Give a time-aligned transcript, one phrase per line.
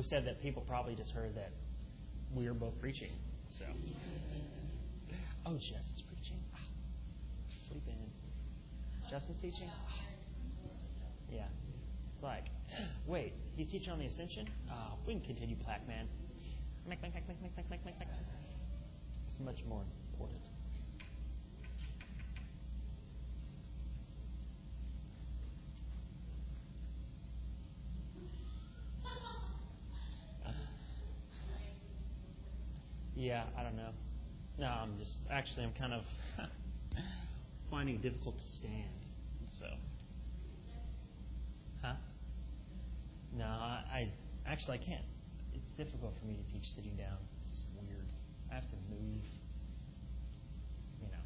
[0.00, 1.52] we said that people probably just heard that
[2.34, 3.10] we were both preaching.
[3.58, 3.66] So,
[5.46, 6.40] oh, Jess is preaching.
[7.68, 9.10] Sleep in.
[9.10, 9.68] Justin's teaching.
[11.30, 11.44] Yeah.
[12.14, 12.46] It's like,
[13.06, 14.48] wait, he's teaching on the ascension.
[14.72, 16.08] Oh, we can continue, Plaque Man.
[19.30, 19.82] It's much more
[20.14, 20.40] important.
[33.20, 33.90] Yeah, I don't know.
[34.58, 36.04] No, I'm just actually I'm kind of
[37.70, 38.94] finding it difficult to stand.
[39.58, 39.66] So,
[41.82, 41.92] huh?
[43.36, 44.10] No, I,
[44.46, 45.04] actually I can't.
[45.52, 47.18] It's difficult for me to teach sitting down.
[47.44, 48.06] It's weird.
[48.50, 49.22] I have to move.
[51.02, 51.24] You know.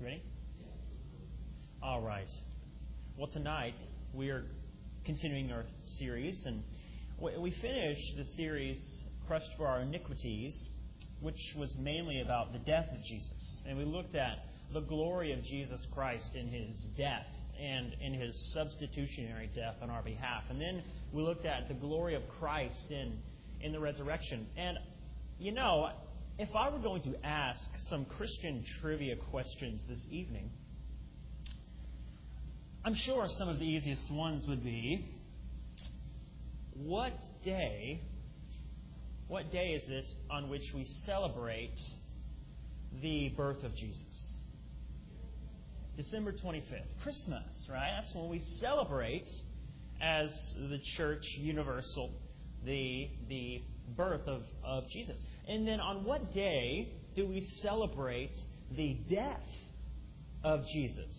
[0.04, 0.22] Ready?
[1.80, 2.26] All right.
[3.16, 3.74] Well, tonight
[4.12, 4.42] we are
[5.04, 5.64] continuing our
[5.96, 6.64] series and
[7.18, 8.76] we finished the series
[9.26, 10.68] Crushed for Our Iniquities,
[11.20, 13.60] which was mainly about the death of Jesus.
[13.66, 17.26] And we looked at the glory of Jesus Christ in his death
[17.58, 20.42] and in his substitutionary death on our behalf.
[20.50, 20.82] And then
[21.12, 23.18] we looked at the glory of Christ in,
[23.62, 24.46] in the resurrection.
[24.58, 24.76] And,
[25.38, 25.88] you know,
[26.38, 30.50] if I were going to ask some Christian trivia questions this evening,
[32.84, 35.15] I'm sure some of the easiest ones would be
[36.84, 37.12] what
[37.44, 38.00] day
[39.28, 41.74] what day is it on which we celebrate
[43.02, 44.40] the birth of Jesus?
[45.96, 47.90] December 25th, Christmas, right?
[48.00, 49.26] That's when we celebrate
[50.00, 52.12] as the church universal
[52.64, 53.62] the the
[53.96, 55.20] birth of, of Jesus.
[55.48, 58.32] And then on what day do we celebrate
[58.76, 59.46] the death
[60.44, 61.12] of Jesus?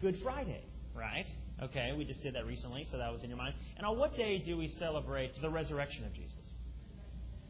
[0.00, 1.26] Good Friday, right?
[1.62, 3.54] Okay, we just did that recently, so that was in your mind.
[3.76, 6.38] And on what day do we celebrate the resurrection of Jesus?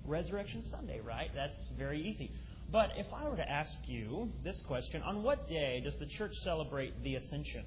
[0.04, 1.30] Resurrection Sunday, right?
[1.34, 2.32] That's very easy.
[2.72, 6.32] But if I were to ask you this question, on what day does the church
[6.44, 7.64] celebrate the ascension?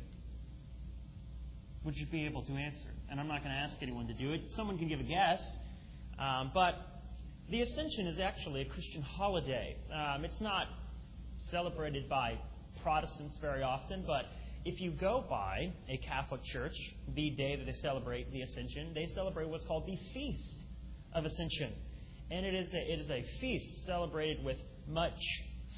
[1.84, 2.90] Would you be able to answer?
[3.10, 4.42] And I'm not going to ask anyone to do it.
[4.56, 5.42] Someone can give a guess.
[6.18, 6.76] Um, but
[7.50, 9.76] the ascension is actually a Christian holiday.
[9.94, 10.68] Um, it's not
[11.52, 12.40] celebrated by
[12.82, 14.26] Protestants very often, but
[14.66, 16.76] if you go by a Catholic church,
[17.14, 20.64] the day that they celebrate the Ascension, they celebrate what's called the Feast
[21.14, 21.74] of Ascension.
[22.32, 24.58] And it is a, it is a feast celebrated with
[24.88, 25.20] much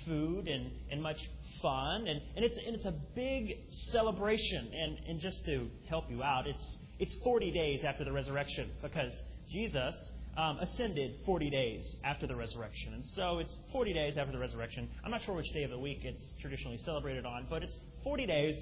[0.05, 1.17] food and, and much
[1.61, 2.07] fun.
[2.07, 3.57] And, and, it's, and it's a big
[3.91, 4.71] celebration.
[4.73, 9.11] And, and just to help you out, it's, it's 40 days after the resurrection because
[9.51, 9.93] Jesus
[10.37, 12.93] um, ascended 40 days after the resurrection.
[12.93, 14.89] And so it's 40 days after the resurrection.
[15.03, 18.25] I'm not sure which day of the week it's traditionally celebrated on, but it's 40
[18.25, 18.55] days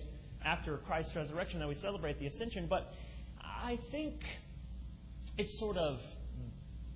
[0.46, 2.68] after Christ's resurrection that we celebrate the ascension.
[2.70, 2.92] But
[3.42, 4.16] I think
[5.38, 6.00] it sort of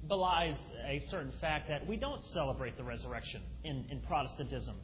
[0.08, 0.56] belies
[0.88, 4.76] a certain fact that we don't celebrate the resurrection in, in Protestantism.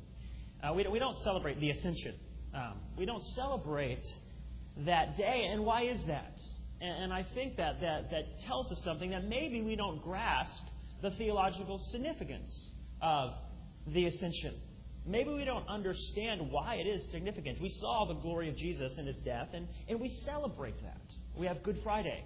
[0.64, 2.16] Uh, we, we don't celebrate the ascension.
[2.53, 4.03] Um, we don't celebrate
[4.86, 5.50] that day.
[5.52, 6.34] And why is that?
[6.84, 10.64] And, and I think that, that that tells us something that maybe we don't grasp
[11.02, 12.70] the theological significance
[13.02, 13.32] of
[13.88, 14.56] the ascension.
[15.06, 17.62] Maybe we don't understand why it is significant.
[17.62, 21.02] We saw the glory of Jesus in his death, and, and we celebrate that.
[21.38, 22.24] We have Good Friday.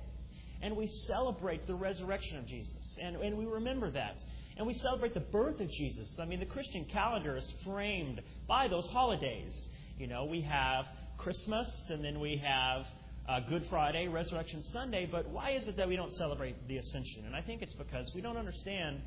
[0.62, 2.98] And we celebrate the resurrection of Jesus.
[3.02, 4.16] And, and we remember that.
[4.58, 6.18] And we celebrate the birth of Jesus.
[6.20, 9.54] I mean, the Christian calendar is framed by those holidays.
[10.00, 10.86] You know, we have
[11.20, 12.86] Christmas, and then we have
[13.28, 15.08] uh, Good Friday, Resurrection Sunday.
[15.12, 17.26] But why is it that we don't celebrate the ascension?
[17.26, 19.02] And I think it's because we don't understand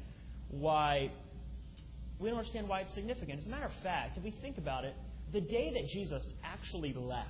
[0.48, 1.10] why
[2.18, 3.40] we don't understand why it's significant.
[3.40, 4.94] As a matter of fact, if we think about it,
[5.32, 7.28] the day that Jesus actually left,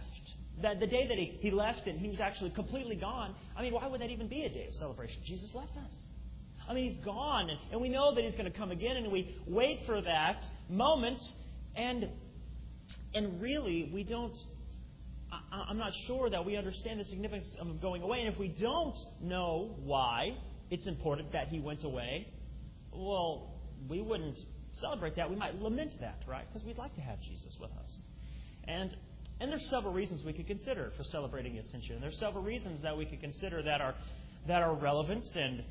[0.63, 3.73] that the day that he, he left and he was actually completely gone, I mean,
[3.73, 5.23] why would that even be a day of celebration?
[5.25, 5.93] Jesus left us.
[6.69, 9.37] I mean, he's gone, and we know that he's going to come again, and we
[9.47, 11.19] wait for that moment,
[11.77, 12.09] and
[13.15, 14.35] and really, we don't.
[15.53, 18.49] I'm not sure that we understand the significance of him going away, and if we
[18.49, 20.37] don't know why
[20.71, 22.27] it's important that he went away,
[22.93, 23.55] well,
[23.89, 24.39] we wouldn't
[24.73, 26.47] celebrate that, we might lament that, right?
[26.49, 28.03] Because we'd like to have Jesus with us.
[28.65, 28.97] And
[29.41, 31.99] and there's several reasons we could consider for celebrating ascension.
[32.01, 33.95] There's several reasons that we could consider that are
[34.47, 35.65] that are relevant, and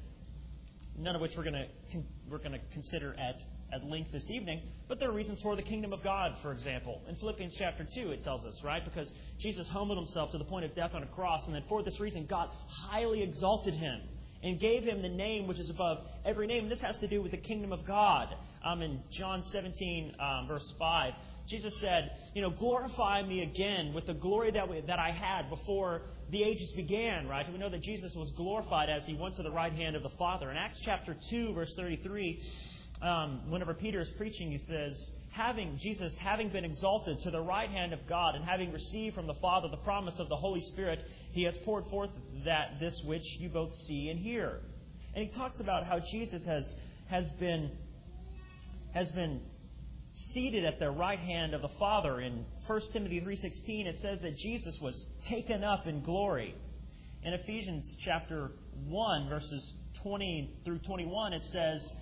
[0.97, 1.43] none of which we're
[1.91, 3.35] to we're to consider at
[3.73, 4.61] at length this evening.
[4.87, 7.01] But there are reasons for the kingdom of God, for example.
[7.07, 8.83] In Philippians chapter 2, it tells us, right?
[8.83, 11.83] Because Jesus humbled himself to the point of death on a cross, and then for
[11.83, 14.01] this reason God highly exalted him
[14.41, 16.69] and gave him the name which is above every name.
[16.69, 18.33] This has to do with the kingdom of God.
[18.63, 21.13] Um, in John 17, um, verse 5,
[21.47, 25.49] Jesus said, You know, glorify me again with the glory that, we, that I had
[25.49, 27.51] before the ages began, right?
[27.51, 30.11] We know that Jesus was glorified as he went to the right hand of the
[30.17, 30.51] Father.
[30.51, 32.41] In Acts chapter 2, verse 33,
[33.01, 37.69] um, whenever Peter is preaching, he says, having Jesus having been exalted to the right
[37.69, 40.99] hand of God and having received from the Father the promise of the Holy Spirit,
[41.31, 42.09] he has poured forth
[42.45, 44.59] that this which you both see and hear.
[45.15, 46.75] And he talks about how Jesus has
[47.09, 47.71] has been
[48.93, 49.41] has been
[50.11, 52.19] seated at the right hand of the Father.
[52.19, 56.55] In 1 Timothy 3:16 it says that Jesus was taken up in glory.
[57.23, 58.51] In Ephesians chapter
[58.87, 61.93] 1 verses 20 through 21 it says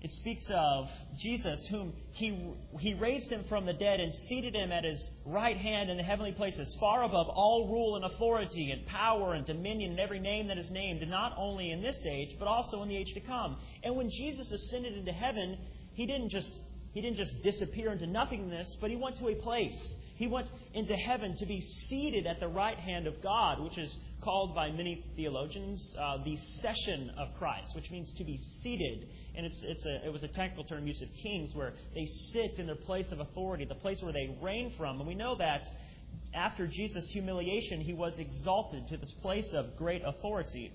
[0.00, 0.86] it speaks of
[1.18, 5.56] Jesus, whom he, he raised him from the dead and seated him at his right
[5.56, 9.90] hand in the heavenly places, far above all rule and authority and power and dominion
[9.92, 12.88] and every name that is named, and not only in this age, but also in
[12.88, 13.58] the age to come.
[13.82, 15.58] And when Jesus ascended into heaven,
[15.94, 16.52] he didn't just
[16.92, 19.94] he didn't just disappear into nothingness, but he went to a place.
[20.18, 23.96] He went into heaven to be seated at the right hand of God, which is
[24.20, 29.06] called by many theologians uh, the session of Christ, which means to be seated.
[29.36, 32.58] And it's, it's a, it was a technical term used of kings where they sit
[32.58, 34.98] in their place of authority, the place where they reign from.
[34.98, 35.62] And we know that
[36.34, 40.72] after Jesus' humiliation, he was exalted to this place of great authority.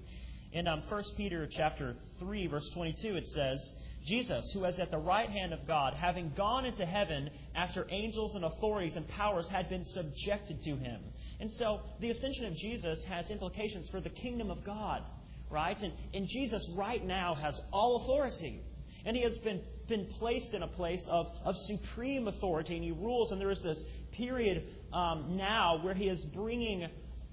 [0.53, 3.59] In um, 1 Peter chapter 3, verse 22, it says,
[4.05, 8.35] Jesus, who is at the right hand of God, having gone into heaven after angels
[8.35, 11.01] and authorities and powers had been subjected to him.
[11.39, 15.03] And so the ascension of Jesus has implications for the kingdom of God,
[15.49, 15.77] right?
[15.81, 18.61] And, and Jesus right now has all authority.
[19.05, 22.91] And he has been, been placed in a place of, of supreme authority, and he
[22.91, 23.31] rules.
[23.31, 23.81] And there is this
[24.13, 24.63] period
[24.93, 26.87] um, now where he is bringing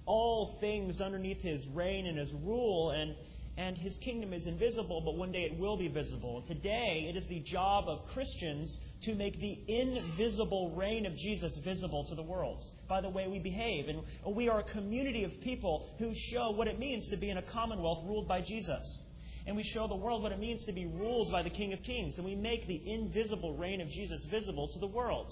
[0.06, 2.90] all things underneath his reign and his rule.
[2.90, 3.14] And
[3.56, 6.43] and his kingdom is invisible, but one day it will be visible.
[6.47, 12.06] Today, it is the job of Christians to make the invisible reign of Jesus visible
[12.08, 13.87] to the world by the way we behave.
[13.88, 17.38] And we are a community of people who show what it means to be in
[17.38, 19.02] a commonwealth ruled by Jesus.
[19.47, 21.82] And we show the world what it means to be ruled by the King of
[21.82, 22.14] Kings.
[22.17, 25.31] And we make the invisible reign of Jesus visible to the world.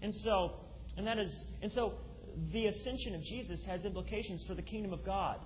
[0.00, 0.54] And so,
[0.96, 1.94] and that is, and so
[2.52, 5.38] the ascension of Jesus has implications for the kingdom of God.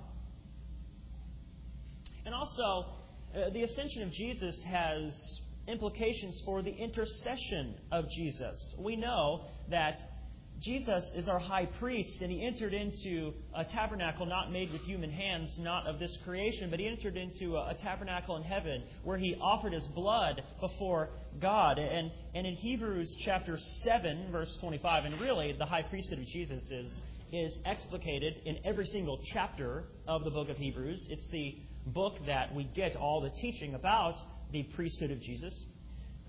[2.25, 2.87] And also,
[3.35, 8.75] uh, the ascension of Jesus has implications for the intercession of Jesus.
[8.79, 9.97] We know that
[10.61, 15.11] Jesus is our high priest, and he entered into a tabernacle not made with human
[15.11, 19.19] hands, not of this creation, but he entered into a, a tabernacle in heaven where
[19.19, 21.11] he offered his blood before
[21.41, 21.79] God.
[21.79, 26.63] And, and in Hebrews chapter 7, verse 25, and really the high priesthood of Jesus
[26.71, 27.03] is,
[27.33, 31.09] is explicated in every single chapter of the book of Hebrews.
[31.11, 34.15] It's the book that we get all the teaching about
[34.53, 35.67] the priesthood of Jesus.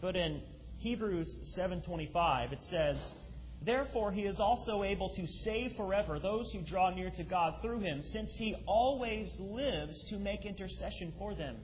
[0.02, 0.42] But in
[0.78, 3.14] Hebrews 7:25 it says,
[3.62, 7.80] "Therefore he is also able to save forever those who draw near to God through
[7.80, 11.64] him, since he always lives to make intercession for them."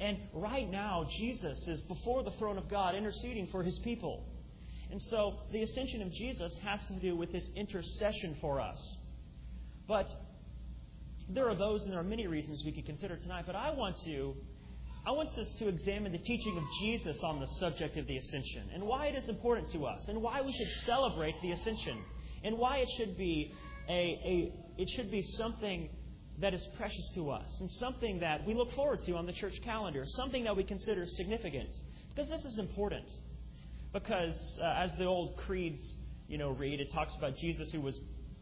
[0.00, 4.24] And right now Jesus is before the throne of God interceding for his people.
[4.90, 8.96] And so the ascension of Jesus has to do with his intercession for us.
[9.86, 10.06] But
[11.30, 13.96] there are those, and there are many reasons we could consider tonight, but I want
[14.04, 14.34] to.
[15.06, 18.68] I want us to examine the teaching of Jesus on the subject of the ascension
[18.74, 22.02] and why it is important to us and why we should celebrate the ascension
[22.44, 23.50] and why it should be
[23.88, 25.88] a, a it should be something
[26.40, 29.54] that is precious to us and something that we look forward to on the church
[29.64, 31.70] calendar, something that we consider significant.
[32.14, 33.06] Because this is important.
[33.92, 35.80] Because uh, as the old creeds,
[36.28, 37.98] you know, read, it talks about Jesus who was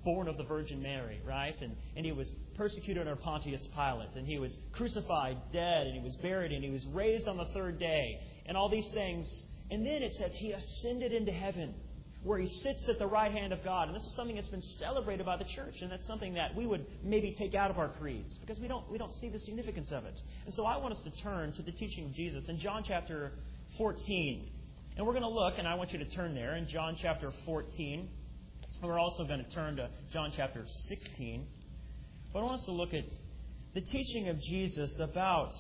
[0.07, 1.61] born of the Virgin Mary, right?
[1.61, 6.03] And, and he was persecuted under Pontius Pilate, and he was crucified, dead, and he
[6.03, 9.27] was buried, and he was raised on the third day, and all these things.
[9.71, 11.75] And then it says he ascended into heaven,
[12.23, 13.89] where he sits at the right hand of God.
[13.89, 16.67] And this is something that's been celebrated by the church, and that's something that we
[16.67, 19.91] would maybe take out of our creeds because we don't, we don't see the significance
[19.91, 20.19] of it.
[20.45, 23.33] And so I want us to turn to the teaching of Jesus in John chapter
[23.77, 24.51] 14.
[24.97, 27.31] And we're going to look, and I want you to turn there in John chapter
[27.45, 28.09] 14.
[28.83, 31.47] We're also going to turn to John chapter 16.
[32.33, 33.05] But I want us to look at
[33.75, 35.53] the teaching of Jesus about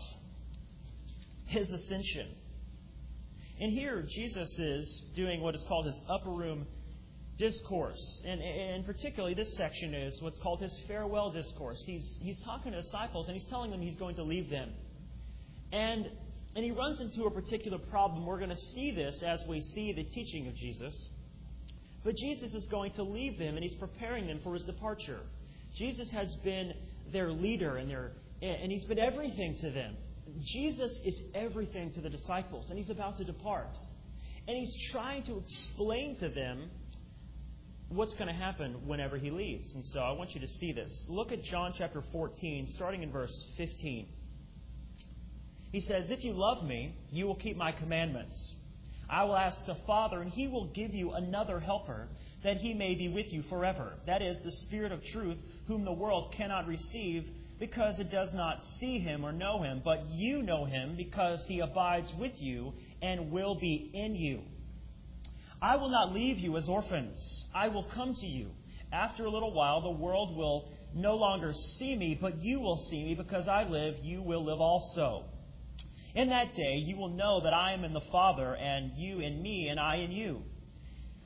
[1.47, 2.29] his ascension.
[3.59, 6.67] And here, Jesus is doing what is called his upper room
[7.39, 8.23] discourse.
[8.27, 11.83] And, and particularly, this section is what's called his farewell discourse.
[11.87, 14.73] He's, he's talking to disciples and he's telling them he's going to leave them.
[15.73, 16.07] And,
[16.55, 18.27] and he runs into a particular problem.
[18.27, 21.09] We're going to see this as we see the teaching of Jesus.
[22.07, 25.19] But Jesus is going to leave them and he's preparing them for his departure.
[25.75, 26.73] Jesus has been
[27.13, 29.97] their leader and, their, and he's been everything to them.
[30.53, 33.77] Jesus is everything to the disciples and he's about to depart.
[34.47, 36.71] And he's trying to explain to them
[37.89, 39.75] what's going to happen whenever he leaves.
[39.75, 41.09] And so I want you to see this.
[41.11, 44.07] Look at John chapter 14, starting in verse 15.
[45.73, 48.55] He says, If you love me, you will keep my commandments.
[49.09, 52.09] I will ask the Father, and he will give you another helper,
[52.43, 53.95] that he may be with you forever.
[54.07, 57.25] That is, the Spirit of truth, whom the world cannot receive,
[57.59, 59.81] because it does not see him or know him.
[59.85, 64.43] But you know him, because he abides with you and will be in you.
[65.63, 67.45] I will not leave you as orphans.
[67.55, 68.51] I will come to you.
[68.93, 73.05] After a little while, the world will no longer see me, but you will see
[73.05, 75.25] me, because I live, you will live also.
[76.17, 79.43] In that day, you will know that I am in the Father, and you in
[79.43, 80.41] me, and I in you.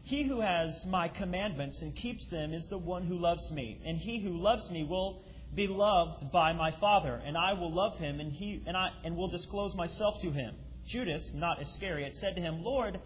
[0.03, 3.99] He who has my commandments and keeps them is the one who loves me, and
[3.99, 5.23] he who loves me will
[5.55, 9.17] be loved by my Father, and I will love him, and he and I and
[9.17, 10.57] will disclose myself to him.
[10.89, 12.99] Judas, not Iscariot, said to him, Lord,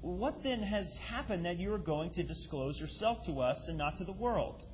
[0.00, 3.98] what then has happened that you are going to disclose yourself to us and not
[3.98, 4.64] to the world?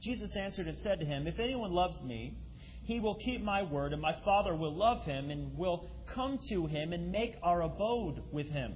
[0.00, 2.38] Jesus answered and said to him, If anyone loves me,
[2.82, 6.66] he will keep my word, and my Father will love him and will come to
[6.66, 8.74] him and make our abode with him.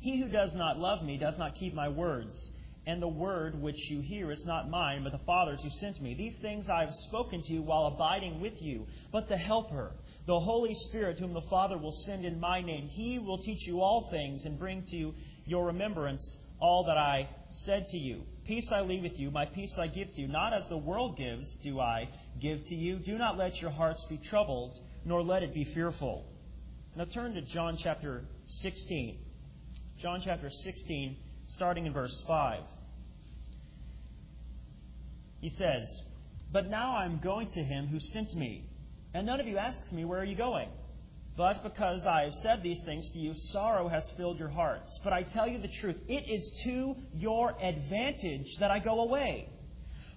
[0.00, 2.52] He who does not love me does not keep my words,
[2.86, 6.14] and the word which you hear is not mine, but the Father's who sent me.
[6.14, 8.86] These things I have spoken to you while abiding with you.
[9.12, 9.92] But the Helper,
[10.26, 13.80] the Holy Spirit, whom the Father will send in my name, he will teach you
[13.80, 15.14] all things and bring to
[15.44, 18.22] your remembrance all that I said to you.
[18.48, 20.26] Peace I leave with you, my peace I give to you.
[20.26, 22.08] Not as the world gives, do I
[22.40, 22.98] give to you.
[22.98, 24.74] Do not let your hearts be troubled,
[25.04, 26.24] nor let it be fearful.
[26.96, 29.18] Now turn to John chapter 16.
[30.00, 31.16] John chapter 16,
[31.48, 32.62] starting in verse 5.
[35.42, 36.02] He says,
[36.50, 38.64] But now I am going to him who sent me,
[39.12, 40.70] and none of you asks me, Where are you going?
[41.38, 44.98] But because I have said these things to you, sorrow has filled your hearts.
[45.04, 49.48] But I tell you the truth, it is to your advantage that I go away.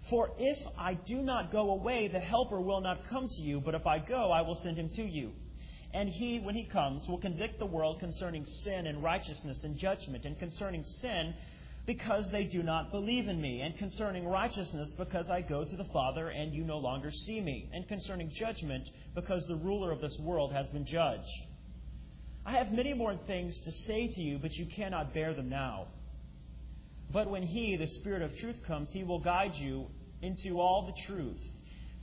[0.10, 3.76] For if I do not go away, the Helper will not come to you, but
[3.76, 5.34] if I go, I will send him to you.
[5.94, 10.26] And he, when he comes, will convict the world concerning sin and righteousness and judgment,
[10.26, 11.36] and concerning sin,
[11.94, 15.90] because they do not believe in me, and concerning righteousness, because I go to the
[15.92, 20.18] Father, and you no longer see me, and concerning judgment, because the ruler of this
[20.22, 21.28] world has been judged.
[22.46, 25.88] I have many more things to say to you, but you cannot bear them now.
[27.12, 29.88] But when He, the Spirit of truth, comes, He will guide you
[30.22, 31.42] into all the truth.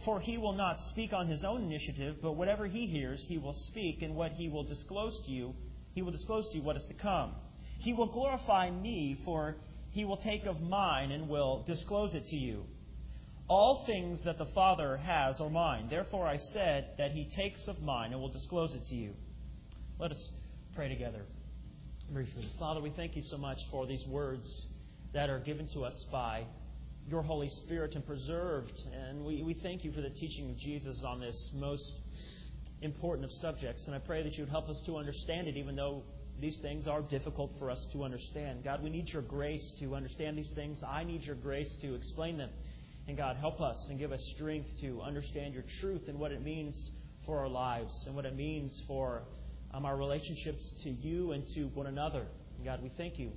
[0.04, 3.54] For He will not speak on His own initiative, but whatever He hears, He will
[3.54, 5.54] speak, and what He will disclose to you,
[5.94, 7.32] He will disclose to you what is to come.
[7.78, 9.56] He will glorify me, for
[9.90, 12.64] He will take of mine and will disclose it to you.
[13.48, 15.88] All things that the Father has are mine.
[15.88, 19.14] Therefore I said that He takes of mine and will disclose it to you.
[19.98, 20.28] Let us
[20.74, 21.24] pray together
[22.12, 22.48] briefly.
[22.58, 24.66] Father, we thank you so much for these words
[25.12, 26.44] that are given to us by
[27.08, 28.72] your Holy Spirit and preserved.
[28.94, 32.00] And we, we thank you for the teaching of Jesus on this most
[32.82, 33.86] important of subjects.
[33.86, 36.02] And I pray that you would help us to understand it, even though
[36.40, 38.62] these things are difficult for us to understand.
[38.64, 40.82] God, we need your grace to understand these things.
[40.86, 42.50] I need your grace to explain them.
[43.08, 46.42] And God, help us and give us strength to understand your truth and what it
[46.42, 46.90] means
[47.26, 49.22] for our lives and what it means for
[49.74, 52.26] um, our relationships to you and to one another.
[52.56, 53.32] And God, we thank you.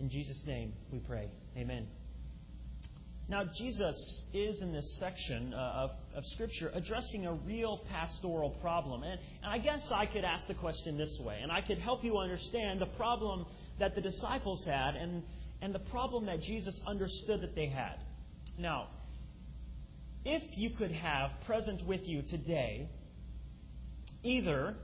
[0.00, 1.30] In Jesus' name we pray.
[1.56, 1.86] Amen.
[3.28, 9.04] Now, Jesus is in this section uh, of, of Scripture addressing a real pastoral problem.
[9.04, 12.04] And, and I guess I could ask the question this way, and I could help
[12.04, 13.46] you understand the problem
[13.78, 15.22] that the disciples had and,
[15.62, 18.00] and the problem that Jesus understood that they had.
[18.58, 18.88] Now,
[20.24, 22.90] if you could have present with you today
[24.24, 24.74] either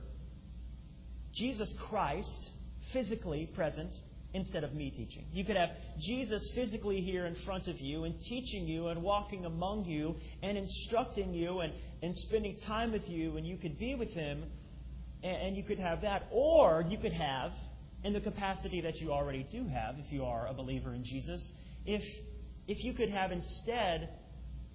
[1.33, 2.51] Jesus Christ
[2.93, 3.91] physically present
[4.35, 5.25] instead of me teaching.
[5.31, 9.45] You could have Jesus physically here in front of you and teaching you and walking
[9.45, 11.71] among you and instructing you and,
[12.03, 14.43] and spending time with you, and you could be with him,
[15.23, 16.27] and, and you could have that.
[16.31, 17.51] Or you could have,
[18.03, 21.53] in the capacity that you already do have if you are a believer in Jesus,
[21.85, 22.03] if,
[22.67, 24.09] if you could have instead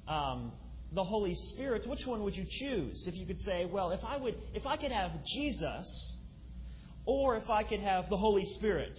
[0.09, 0.53] um,
[0.93, 3.07] the Holy Spirit, which one would you choose?
[3.07, 6.17] If you could say, well, if I would, if I could have Jesus,
[7.05, 8.99] or if I could have the Holy Spirit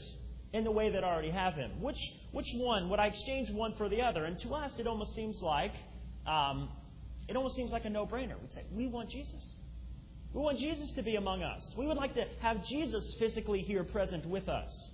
[0.54, 1.82] in the way that already have Him.
[1.82, 1.98] Which,
[2.32, 2.90] which one?
[2.90, 4.26] Would I exchange one for the other?
[4.26, 5.74] And to us, it almost seems like
[6.26, 6.70] um,
[7.28, 8.40] it almost seems like a no-brainer.
[8.42, 9.60] We'd say, we want Jesus.
[10.34, 11.74] We want Jesus to be among us.
[11.78, 14.92] We would like to have Jesus physically here present with us.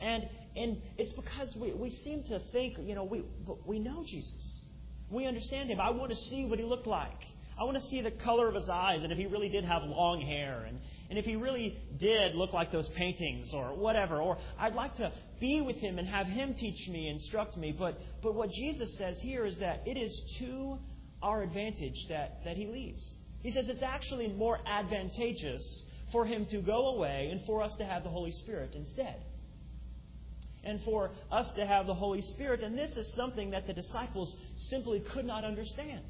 [0.00, 3.24] And, and it's because we, we seem to think, you know, we,
[3.64, 4.64] we know Jesus.
[5.10, 5.80] We understand Him.
[5.80, 7.24] I want to see what He looked like.
[7.58, 9.82] I want to see the color of his eyes and if he really did have
[9.84, 14.20] long hair and, and if he really did look like those paintings or whatever.
[14.20, 17.74] Or I'd like to be with him and have him teach me, instruct me.
[17.76, 20.78] But, but what Jesus says here is that it is to
[21.22, 23.02] our advantage that, that he leaves.
[23.42, 27.84] He says it's actually more advantageous for him to go away and for us to
[27.84, 29.22] have the Holy Spirit instead.
[30.64, 32.62] And for us to have the Holy Spirit.
[32.64, 36.02] And this is something that the disciples simply could not understand.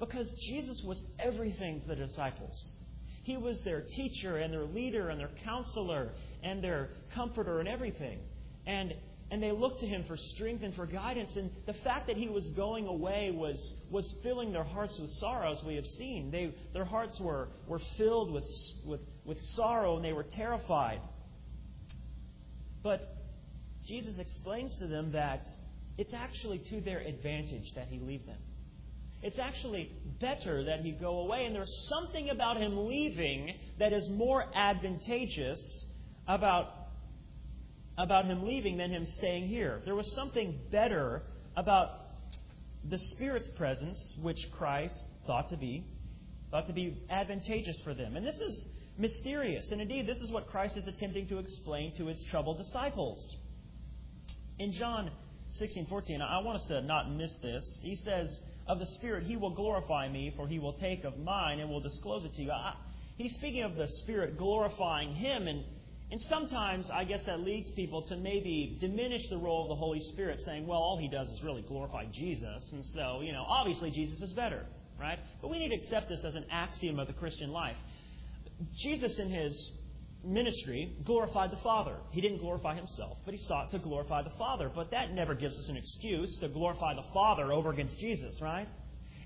[0.00, 2.74] Because Jesus was everything to the disciples.
[3.28, 8.20] He was their teacher and their leader and their counselor and their comforter and everything.
[8.66, 8.94] And
[9.30, 11.36] and they looked to him for strength and for guidance.
[11.36, 15.52] And the fact that he was going away was, was filling their hearts with sorrow,
[15.52, 16.30] as we have seen.
[16.30, 18.46] They, their hearts were, were filled with,
[18.86, 21.02] with, with sorrow and they were terrified.
[22.82, 23.02] But
[23.86, 25.44] Jesus explains to them that
[25.98, 28.38] it's actually to their advantage that he leave them.
[29.22, 34.08] It's actually better that he go away, and there's something about him leaving that is
[34.10, 35.86] more advantageous
[36.26, 36.74] about
[37.96, 39.82] about him leaving than him staying here.
[39.84, 41.22] There was something better
[41.56, 41.88] about
[42.88, 44.94] the Spirit's presence, which Christ
[45.26, 45.84] thought to be
[46.50, 48.16] thought to be advantageous for them.
[48.16, 49.70] And this is mysterious.
[49.70, 53.36] And indeed, this is what Christ is attempting to explain to his troubled disciples.
[54.58, 55.10] In John
[55.60, 57.80] 16:14, I want us to not miss this.
[57.82, 61.60] He says, "Of the Spirit he will glorify me, for he will take of mine
[61.60, 62.74] and will disclose it to you." I,
[63.16, 65.64] he's speaking of the Spirit glorifying him and
[66.10, 70.00] and sometimes I guess that leads people to maybe diminish the role of the Holy
[70.00, 72.70] Spirit, saying, well, all he does is really glorify Jesus.
[72.72, 74.64] And so, you know, obviously Jesus is better,
[74.98, 75.18] right?
[75.42, 77.76] But we need to accept this as an axiom of the Christian life.
[78.78, 79.70] Jesus, in his
[80.24, 81.96] ministry, glorified the Father.
[82.10, 84.70] He didn't glorify himself, but he sought to glorify the Father.
[84.74, 88.68] But that never gives us an excuse to glorify the Father over against Jesus, right?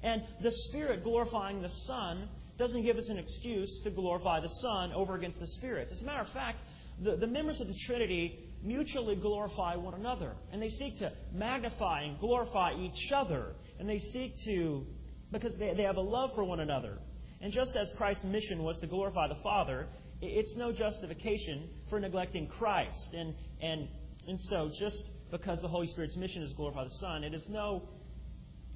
[0.03, 4.93] And the Spirit glorifying the Son doesn't give us an excuse to glorify the Son
[4.93, 5.89] over against the Spirit.
[5.91, 6.61] As a matter of fact,
[7.03, 10.35] the, the members of the Trinity mutually glorify one another.
[10.53, 13.55] And they seek to magnify and glorify each other.
[13.79, 14.87] And they seek to,
[15.31, 16.99] because they, they have a love for one another.
[17.41, 19.89] And just as Christ's mission was to glorify the Father,
[20.23, 23.13] it's no justification for neglecting Christ.
[23.13, 23.89] And, and,
[24.29, 27.49] and so, just because the Holy Spirit's mission is to glorify the Son, it is
[27.49, 27.89] no,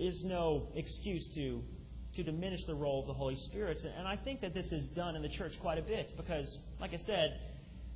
[0.00, 1.62] is no excuse to,
[2.16, 3.78] to diminish the role of the Holy Spirit.
[3.96, 6.92] And I think that this is done in the church quite a bit because, like
[6.92, 7.38] I said,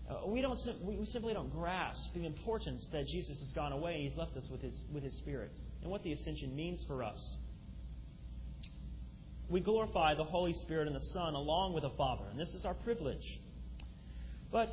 [0.08, 4.02] uh, we, don't, we simply don't grasp the importance that Jesus has gone away and
[4.02, 7.36] He's left us with His, with his Spirit and what the ascension means for us.
[9.50, 12.64] We glorify the Holy Spirit and the Son along with the Father, and this is
[12.64, 13.40] our privilege.
[14.52, 14.68] But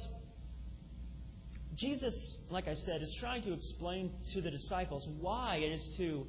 [1.75, 6.27] Jesus, like I said, is trying to explain to the disciples why it is to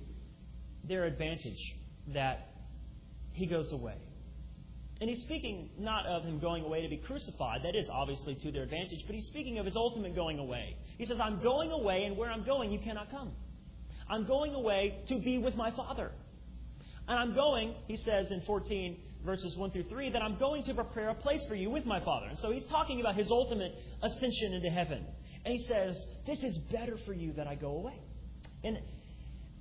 [0.84, 1.76] their advantage
[2.14, 2.48] that
[3.32, 3.96] He goes away.
[5.00, 7.60] And he's speaking not of him going away to be crucified.
[7.62, 9.04] That is obviously to their advantage.
[9.06, 10.76] But he's speaking of his ultimate going away.
[10.96, 13.30] He says, I'm going away, and where I'm going, you cannot come.
[14.10, 16.10] I'm going away to be with my Father.
[17.08, 20.74] And I'm going, he says in 14 verses 1 through 3, that I'm going to
[20.74, 22.26] prepare a place for you with my Father.
[22.26, 25.04] And so he's talking about his ultimate ascension into heaven.
[25.44, 27.98] And he says, This is better for you that I go away.
[28.62, 28.78] And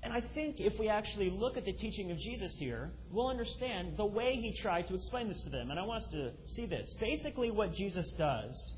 [0.04, 3.98] and I think if we actually look at the teaching of Jesus here, we'll understand
[3.98, 5.72] the way he tried to explain this to them.
[5.72, 6.94] And I want us to see this.
[7.00, 8.76] Basically, what Jesus does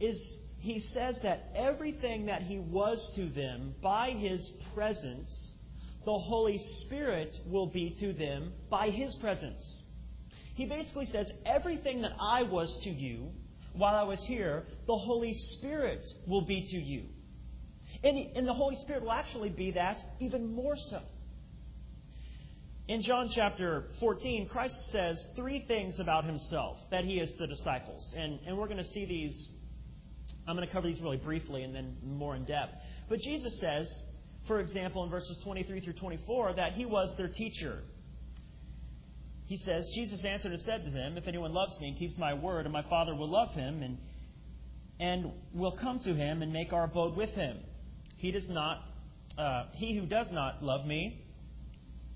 [0.00, 5.52] is he says that everything that he was to them by his presence,
[6.04, 9.82] the Holy Spirit will be to them by his presence.
[10.54, 13.30] He basically says, everything that I was to you
[13.74, 17.04] while I was here, the Holy Spirit will be to you.
[18.02, 21.00] And, and the Holy Spirit will actually be that even more so.
[22.88, 28.12] In John chapter 14, Christ says three things about himself that he is the disciples.
[28.16, 29.48] And, and we're going to see these.
[30.48, 32.74] I'm going to cover these really briefly and then more in depth.
[33.08, 34.02] But Jesus says,
[34.50, 37.84] for example, in verses 23 through 24, that he was their teacher.
[39.46, 42.34] He says, Jesus answered and said to them, If anyone loves me and keeps my
[42.34, 43.98] word, and my Father will love him, and,
[44.98, 47.58] and will come to him and make our abode with him.
[48.16, 48.78] He does not,
[49.38, 51.24] uh, he who does not love me,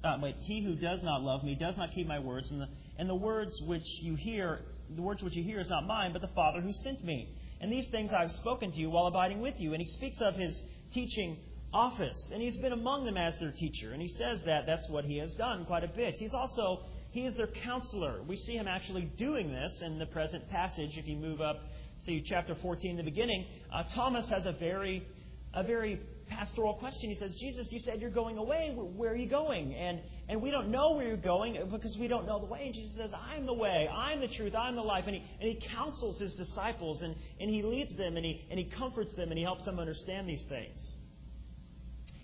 [0.03, 2.67] uh, wait, he who does not love me does not keep my words, and the,
[2.99, 4.59] and the words which you hear,
[4.97, 7.29] the words which you hear is not mine, but the Father who sent me.
[7.61, 9.73] And these things I have spoken to you while abiding with you.
[9.73, 11.39] And he speaks of his teaching
[11.75, 13.93] office, and he's been among them as their teacher.
[13.93, 16.15] And he says that that's what he has done quite a bit.
[16.15, 18.23] He's also he is their counselor.
[18.27, 20.97] We see him actually doing this in the present passage.
[20.97, 21.61] If you move up
[22.07, 25.07] to chapter 14, the beginning, uh, Thomas has a very
[25.55, 27.11] a very pastoral question.
[27.11, 28.73] He says, Jesus, you said you're going away.
[28.75, 29.75] Where are you going?
[29.75, 32.63] And, and we don't know where you're going because we don't know the way.
[32.67, 35.05] And Jesus says, I'm the way, I'm the truth, I'm the life.
[35.07, 38.59] And he, and he counsels his disciples and, and he leads them and he, and
[38.59, 40.97] he comforts them and he helps them understand these things.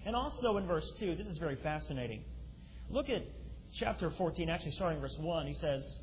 [0.07, 2.23] And also in verse 2, this is very fascinating.
[2.89, 3.23] Look at
[3.73, 5.47] chapter 14, actually starting verse 1.
[5.47, 6.01] He says,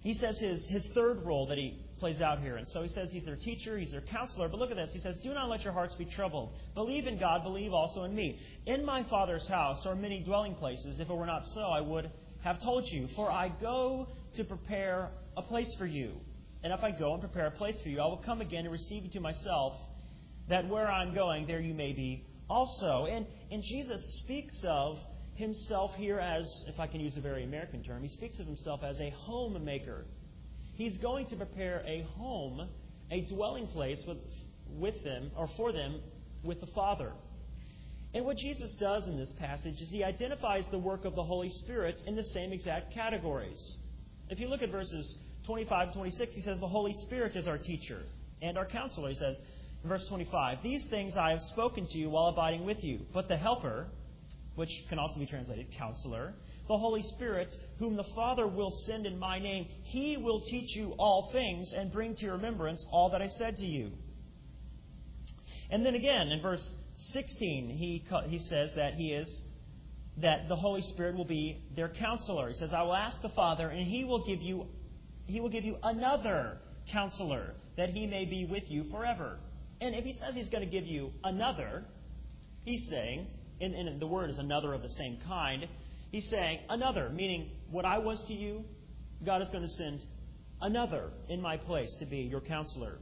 [0.00, 2.56] he says his, his third role that he plays out here.
[2.56, 4.48] And so he says he's their teacher, he's their counselor.
[4.48, 4.90] But look at this.
[4.92, 6.54] He says, Do not let your hearts be troubled.
[6.74, 8.38] Believe in God, believe also in me.
[8.66, 11.00] In my Father's house are many dwelling places.
[11.00, 12.10] If it were not so, I would
[12.42, 13.08] have told you.
[13.16, 16.12] For I go to prepare a place for you.
[16.62, 18.72] And if I go and prepare a place for you, I will come again and
[18.72, 19.74] receive you to myself,
[20.48, 23.06] that where I'm going, there you may be also.
[23.10, 24.98] And, and Jesus speaks of
[25.34, 28.80] himself here as, if I can use a very American term, he speaks of himself
[28.82, 30.04] as a homemaker.
[30.74, 32.68] He's going to prepare a home,
[33.10, 34.18] a dwelling place with,
[34.70, 36.00] with them, or for them,
[36.42, 37.12] with the Father.
[38.14, 41.50] And what Jesus does in this passage is he identifies the work of the Holy
[41.50, 43.76] Spirit in the same exact categories.
[44.30, 45.14] If you look at verses
[45.46, 48.02] 25 and 26, he says, The Holy Spirit is our teacher
[48.40, 49.10] and our counselor.
[49.10, 49.40] He says,
[49.84, 53.36] verse 25, These things I have spoken to you while abiding with you, but the
[53.36, 53.86] Helper,
[54.54, 56.34] which can also be translated counselor,
[56.68, 59.66] the Holy Spirit, whom the Father will send in my name.
[59.84, 63.56] He will teach you all things and bring to your remembrance all that I said
[63.56, 63.92] to you.
[65.70, 66.74] And then again, in verse
[67.12, 69.44] 16, he, he says that he is
[70.18, 72.48] that the Holy Spirit will be their counselor.
[72.48, 74.66] He says, I will ask the Father, and he will give you
[75.26, 76.56] he will give you another
[76.90, 79.38] counselor, that he may be with you forever.
[79.80, 81.84] And if he says he's going to give you another,
[82.64, 83.28] he's saying,
[83.60, 85.66] and, and the word is another of the same kind,
[86.10, 88.64] He's saying, another, meaning what I was to you,
[89.24, 90.04] God is going to send
[90.60, 92.98] another in my place to be your counselor.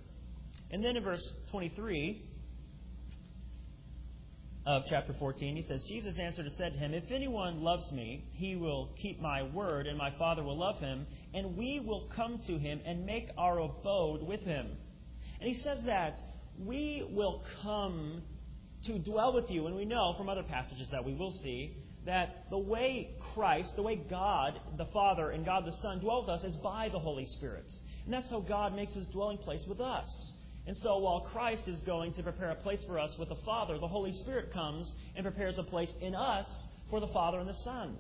[0.70, 2.22] And then in verse 23
[4.66, 8.24] of chapter 14, he says, Jesus answered and said to him, If anyone loves me,
[8.32, 12.40] he will keep my word, and my Father will love him, and we will come
[12.48, 14.66] to him and make our abode with him.
[15.40, 16.18] And he says that
[16.58, 18.22] we will come
[18.86, 19.66] to dwell with you.
[19.66, 23.82] And we know from other passages that we will see that the way Christ, the
[23.82, 27.26] way God the Father and God the Son dwell with us is by the Holy
[27.26, 27.70] Spirit.
[28.04, 30.32] And that's how God makes his dwelling place with us.
[30.66, 33.78] And so while Christ is going to prepare a place for us with the Father,
[33.78, 36.46] the Holy Spirit comes and prepares a place in us
[36.90, 37.96] for the Father and the Son.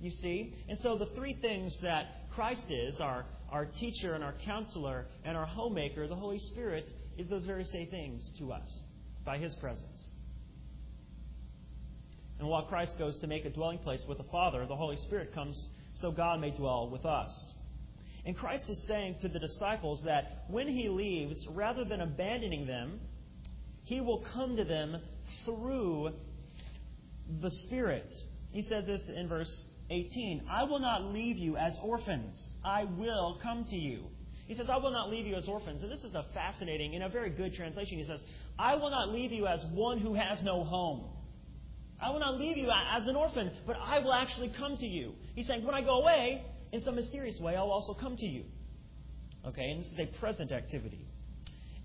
[0.00, 0.54] You see?
[0.68, 5.36] And so the three things that Christ is, our, our teacher and our counselor and
[5.36, 6.88] our homemaker, the Holy Spirit,
[7.18, 8.80] is those very same things to us
[9.24, 10.12] by his presence.
[12.38, 15.34] And while Christ goes to make a dwelling place with the Father, the Holy Spirit
[15.34, 17.52] comes so God may dwell with us.
[18.24, 23.00] And Christ is saying to the disciples that when he leaves, rather than abandoning them,
[23.82, 25.00] he will come to them
[25.44, 26.10] through
[27.40, 28.10] the Spirit.
[28.50, 33.38] He says this in verse 18 I will not leave you as orphans, I will
[33.42, 34.04] come to you.
[34.48, 35.82] He says, I will not leave you as orphans.
[35.82, 37.98] And this is a fascinating, in a very good translation.
[37.98, 38.20] He says,
[38.58, 41.04] I will not leave you as one who has no home.
[42.00, 45.12] I will not leave you as an orphan, but I will actually come to you.
[45.34, 48.44] He's saying, when I go away, in some mysterious way, I'll also come to you.
[49.46, 51.06] Okay, and this is a present activity.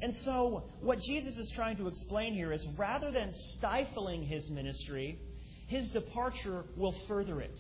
[0.02, 5.19] And so, what Jesus is trying to explain here is rather than stifling his ministry,
[5.67, 7.60] his departure will further it.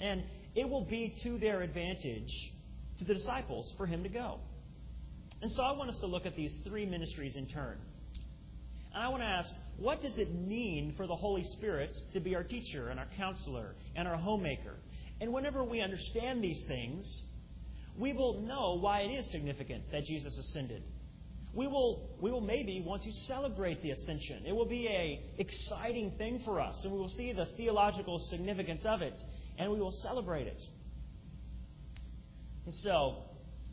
[0.00, 0.24] And
[0.54, 2.32] it will be to their advantage,
[2.98, 4.40] to the disciples, for him to go.
[5.40, 7.78] And so, I want us to look at these three ministries in turn.
[8.94, 12.34] And I want to ask, what does it mean for the Holy Spirit to be
[12.34, 14.74] our teacher and our counselor and our homemaker?
[15.20, 17.22] And whenever we understand these things,
[17.96, 20.82] we will know why it is significant that Jesus ascended.
[21.54, 24.44] We will, we will maybe want to celebrate the ascension.
[24.46, 28.82] It will be a exciting thing for us, and we will see the theological significance
[28.84, 29.14] of it,
[29.58, 30.62] and we will celebrate it.
[32.68, 33.22] And so,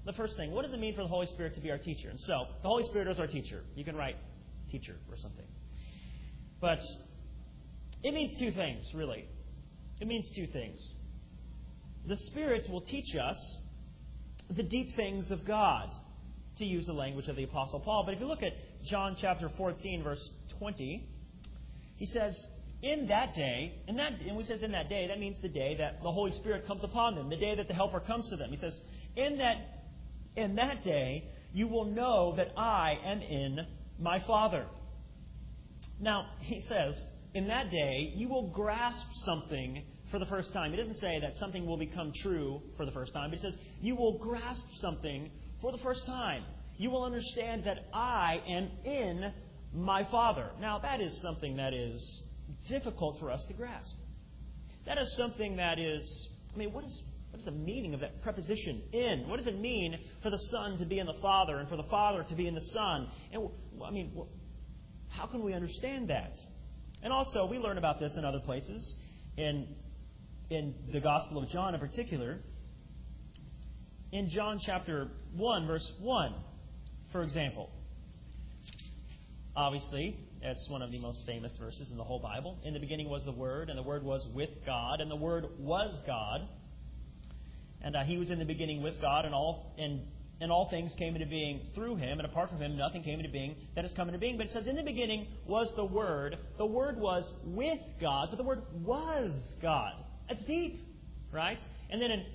[0.05, 2.07] the first thing, what does it mean for the Holy Spirit to be our teacher?
[2.07, 3.61] And so, the Holy Spirit is our teacher.
[3.75, 4.15] You can write
[4.71, 5.43] teacher or something.
[6.61, 6.79] But
[8.03, 9.27] it means two things, really.
[9.99, 10.79] It means two things.
[12.07, 13.35] The Spirit will teach us
[14.49, 15.89] the deep things of God,
[16.59, 18.03] to use the language of the Apostle Paul.
[18.05, 18.53] But if you look at
[18.85, 21.05] John chapter 14, verse 20,
[21.97, 22.33] he says,
[22.85, 25.75] in that day, and that and we says in that day, that means the day
[25.79, 28.51] that the Holy Spirit comes upon them, the day that the helper comes to them.
[28.51, 28.79] He says,
[29.15, 29.81] In that
[30.35, 33.59] in that day you will know that I am in
[33.99, 34.67] my Father.
[35.99, 36.93] Now, he says,
[37.33, 40.71] in that day, you will grasp something for the first time.
[40.71, 43.95] He doesn't say that something will become true for the first time, he says, you
[43.95, 46.43] will grasp something for the first time.
[46.77, 49.31] You will understand that I am in
[49.73, 50.51] my Father.
[50.59, 52.23] Now, that is something that is
[52.67, 53.95] difficult for us to grasp.
[54.85, 58.21] That is something that is, I mean, what is, what is the meaning of that
[58.21, 59.25] preposition, in?
[59.27, 61.89] What does it mean for the Son to be in the Father and for the
[61.89, 63.07] Father to be in the Son?
[63.31, 63.49] And,
[63.85, 64.15] I mean,
[65.09, 66.33] how can we understand that?
[67.01, 68.95] And also, we learn about this in other places,
[69.37, 69.67] in,
[70.49, 72.39] in the Gospel of John in particular.
[74.11, 76.35] In John chapter 1, verse 1,
[77.11, 77.69] for example.
[79.55, 82.57] Obviously, it's one of the most famous verses in the whole Bible.
[82.63, 85.45] In the beginning was the Word, and the Word was with God, and the Word
[85.59, 86.41] was God.
[87.81, 90.01] And uh, He was in the beginning with God, and all and
[90.41, 93.31] and all things came into being through him, and apart from him, nothing came into
[93.31, 94.35] being that has come into being.
[94.37, 96.37] But it says, In the beginning was the Word.
[96.57, 99.31] The Word was with God, but the Word was
[99.61, 99.93] God.
[100.27, 100.81] That's deep,
[101.31, 101.57] right?
[101.89, 102.25] And then in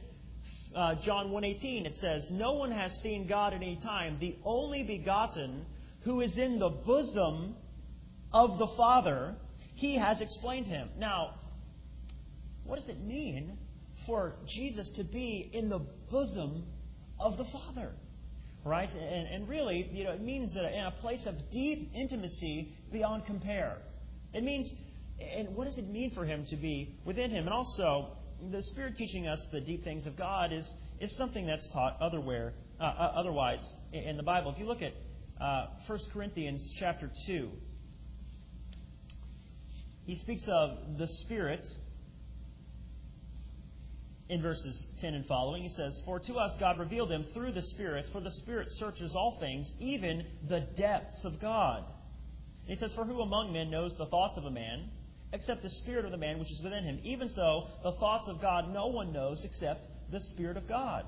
[0.74, 4.16] uh, John 1.18, it says, No one has seen God at any time.
[4.18, 5.66] The only begotten
[6.02, 7.54] who is in the bosom
[8.32, 9.34] of the Father,
[9.74, 10.88] he has explained him.
[10.98, 11.34] Now,
[12.64, 13.58] what does it mean
[14.06, 16.64] for Jesus to be in the bosom
[17.18, 17.92] of the Father?
[18.64, 18.90] Right?
[18.90, 23.24] And, and really, you know, it means that in a place of deep intimacy beyond
[23.24, 23.78] compare.
[24.34, 24.70] It means,
[25.18, 27.46] and what does it mean for him to be within him?
[27.46, 28.18] And also,
[28.50, 30.68] the Spirit teaching us the deep things of God is,
[31.00, 34.52] is something that's taught otherwhere, uh, uh otherwise in the Bible.
[34.52, 34.92] If you look at
[35.40, 37.50] uh, 1 Corinthians chapter 2,
[40.10, 41.64] he speaks of the Spirit
[44.28, 45.62] in verses 10 and following.
[45.62, 49.14] He says, For to us God revealed them through the Spirit, for the Spirit searches
[49.14, 51.84] all things, even the depths of God.
[51.86, 54.90] And he says, For who among men knows the thoughts of a man,
[55.32, 56.98] except the Spirit of the man which is within him?
[57.04, 61.04] Even so, the thoughts of God no one knows except the Spirit of God.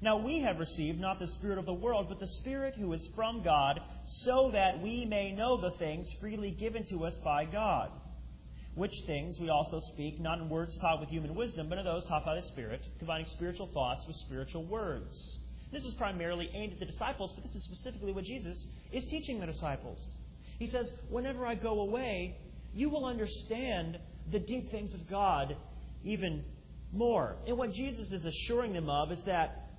[0.00, 3.08] Now we have received not the Spirit of the world, but the Spirit who is
[3.16, 7.90] from God, so that we may know the things freely given to us by God
[8.74, 12.04] which things we also speak, not in words taught with human wisdom, but in those
[12.06, 15.38] taught by the Spirit, combining spiritual thoughts with spiritual words.
[15.72, 19.40] This is primarily aimed at the disciples, but this is specifically what Jesus is teaching
[19.40, 19.98] the disciples.
[20.58, 22.36] He says, Whenever I go away,
[22.72, 23.98] you will understand
[24.30, 25.56] the deep things of God
[26.04, 26.44] even
[26.92, 27.36] more.
[27.46, 29.70] And what Jesus is assuring them of is that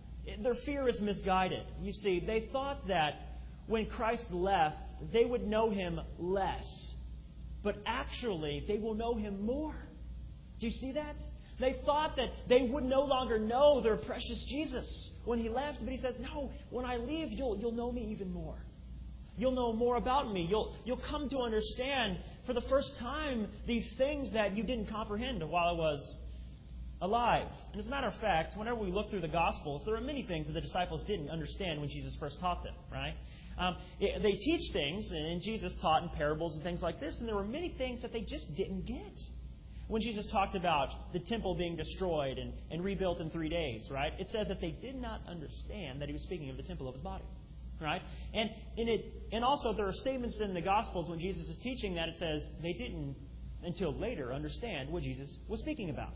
[0.41, 1.65] their fear is misguided.
[1.81, 4.77] You see, they thought that when Christ left,
[5.11, 6.90] they would know him less
[7.63, 9.75] but actually they will know him more.
[10.59, 11.15] Do you see that?
[11.59, 15.93] They thought that they would no longer know their precious Jesus when he left, but
[15.93, 18.57] he says, No, when I leave, you'll, you'll know me even more.
[19.37, 20.45] You'll know more about me.
[20.49, 25.47] You'll, you'll come to understand for the first time these things that you didn't comprehend
[25.47, 26.17] while I was
[27.01, 27.47] alive.
[27.71, 30.23] And as a matter of fact, whenever we look through the Gospels, there are many
[30.23, 33.15] things that the disciples didn't understand when Jesus first taught them, right?
[33.61, 37.27] Um, it, they teach things, and Jesus taught in parables and things like this, and
[37.27, 39.13] there were many things that they just didn't get.
[39.87, 44.13] When Jesus talked about the temple being destroyed and, and rebuilt in three days, right?
[44.17, 46.95] It says that they did not understand that he was speaking of the temple of
[46.95, 47.25] his body.
[47.79, 48.01] Right?
[48.35, 51.95] And in it and also there are statements in the Gospels when Jesus is teaching
[51.95, 53.15] that it says they didn't
[53.63, 56.13] until later understand what Jesus was speaking about.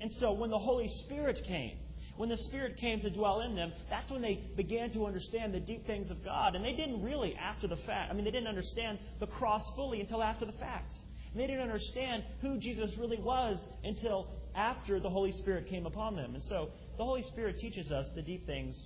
[0.00, 1.76] And so when the Holy Spirit came,
[2.16, 5.60] when the Spirit came to dwell in them, that's when they began to understand the
[5.60, 6.54] deep things of God.
[6.54, 8.10] And they didn't really after the fact.
[8.10, 10.94] I mean, they didn't understand the cross fully until after the fact.
[11.32, 16.14] And they didn't understand who Jesus really was until after the Holy Spirit came upon
[16.14, 16.34] them.
[16.34, 18.76] And so the Holy Spirit teaches us the deep things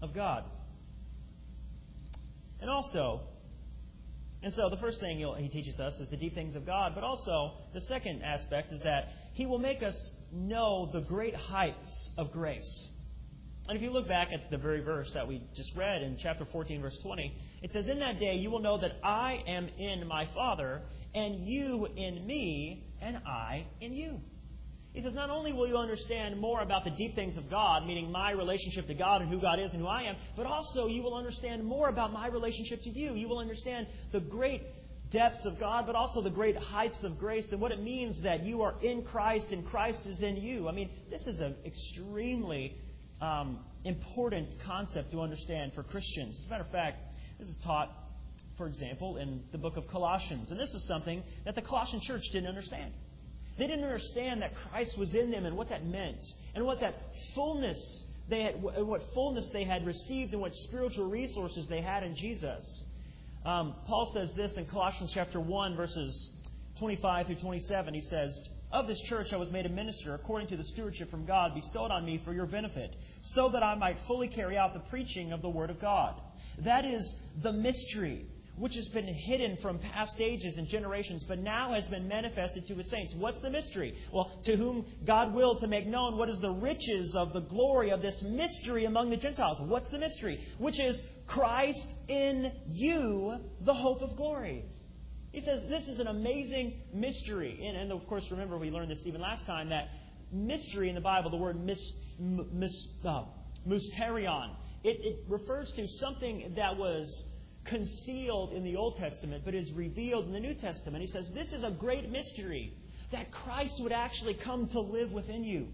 [0.00, 0.44] of God.
[2.60, 3.20] And also,
[4.42, 7.04] and so the first thing he teaches us is the deep things of God, but
[7.04, 12.32] also the second aspect is that he will make us know the great heights of
[12.32, 12.88] grace.
[13.68, 16.46] And if you look back at the very verse that we just read in chapter
[16.52, 20.06] 14, verse 20, it says, In that day you will know that I am in
[20.06, 20.82] my Father,
[21.14, 24.20] and you in me, and I in you.
[24.92, 28.10] He says, Not only will you understand more about the deep things of God, meaning
[28.10, 31.02] my relationship to God and who God is and who I am, but also you
[31.02, 33.14] will understand more about my relationship to you.
[33.14, 34.62] You will understand the great
[35.10, 38.44] depths of God, but also the great heights of grace and what it means that
[38.44, 40.68] you are in Christ and Christ is in you.
[40.68, 42.76] I mean, this is an extremely
[43.20, 46.38] um, important concept to understand for Christians.
[46.40, 46.98] As a matter of fact,
[47.38, 47.90] this is taught,
[48.56, 50.50] for example, in the book of Colossians.
[50.50, 52.92] And this is something that the Colossian church didn't understand.
[53.58, 56.20] They didn't understand that Christ was in them and what that meant
[56.54, 56.94] and what that
[57.34, 62.16] fullness they had, what fullness they had received and what spiritual resources they had in
[62.16, 62.82] Jesus.
[63.46, 66.32] Um, Paul says this in Colossians chapter 1, verses
[66.80, 67.94] 25 through 27.
[67.94, 71.24] He says, Of this church I was made a minister according to the stewardship from
[71.26, 72.96] God bestowed on me for your benefit,
[73.34, 76.20] so that I might fully carry out the preaching of the Word of God.
[76.64, 81.74] That is the mystery which has been hidden from past ages and generations, but now
[81.74, 83.14] has been manifested to his saints.
[83.16, 83.94] What's the mystery?
[84.12, 87.90] Well, to whom God willed to make known what is the riches of the glory
[87.90, 89.58] of this mystery among the Gentiles.
[89.60, 90.40] What's the mystery?
[90.58, 94.64] Which is Christ in you, the hope of glory.
[95.32, 97.60] He says this is an amazing mystery.
[97.66, 99.88] And, and of course, remember, we learned this even last time that
[100.32, 101.78] mystery in the Bible, the word mis,
[102.18, 103.24] mis, uh,
[103.68, 107.24] mysterion, it, it refers to something that was
[107.66, 111.02] concealed in the Old Testament, but is revealed in the New Testament.
[111.02, 112.72] He says, This is a great mystery
[113.12, 115.68] that Christ would actually come to live within you,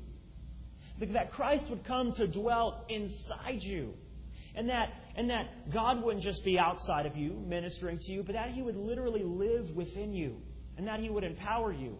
[1.00, 3.94] that Christ would come to dwell inside you.
[4.54, 8.34] And that, and that God wouldn't just be outside of you, ministering to you, but
[8.34, 10.36] that He would literally live within you,
[10.76, 11.96] and that He would empower you.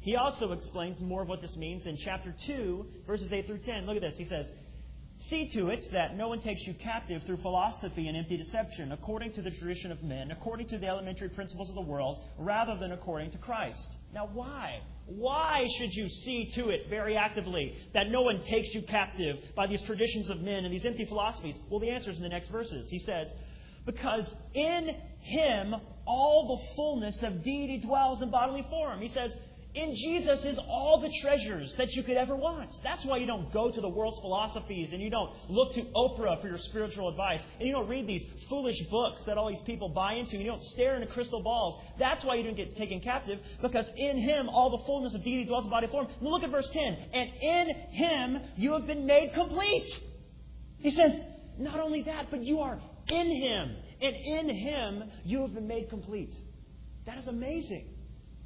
[0.00, 3.86] He also explains more of what this means in chapter 2, verses 8 through 10.
[3.86, 4.16] Look at this.
[4.16, 4.46] He says,
[5.18, 9.32] See to it that no one takes you captive through philosophy and empty deception, according
[9.32, 12.92] to the tradition of men, according to the elementary principles of the world, rather than
[12.92, 13.96] according to Christ.
[14.12, 14.80] Now, why?
[15.06, 19.66] Why should you see to it very actively that no one takes you captive by
[19.66, 21.56] these traditions of men and these empty philosophies?
[21.70, 22.86] Well, the answer is in the next verses.
[22.90, 23.26] He says,
[23.86, 25.74] Because in him
[26.06, 29.00] all the fullness of deity dwells in bodily form.
[29.00, 29.34] He says,
[29.76, 32.74] in Jesus is all the treasures that you could ever want.
[32.82, 36.40] That's why you don't go to the world's philosophies and you don't look to Oprah
[36.40, 39.90] for your spiritual advice and you don't read these foolish books that all these people
[39.90, 41.82] buy into and you don't stare into crystal balls.
[41.98, 45.44] That's why you don't get taken captive because in Him all the fullness of deity
[45.44, 46.08] dwells in body form.
[46.22, 46.82] Look at verse 10.
[47.12, 49.86] And in Him you have been made complete.
[50.78, 51.12] He says,
[51.58, 53.76] not only that, but you are in Him.
[54.00, 56.34] And in Him you have been made complete.
[57.04, 57.88] That is amazing.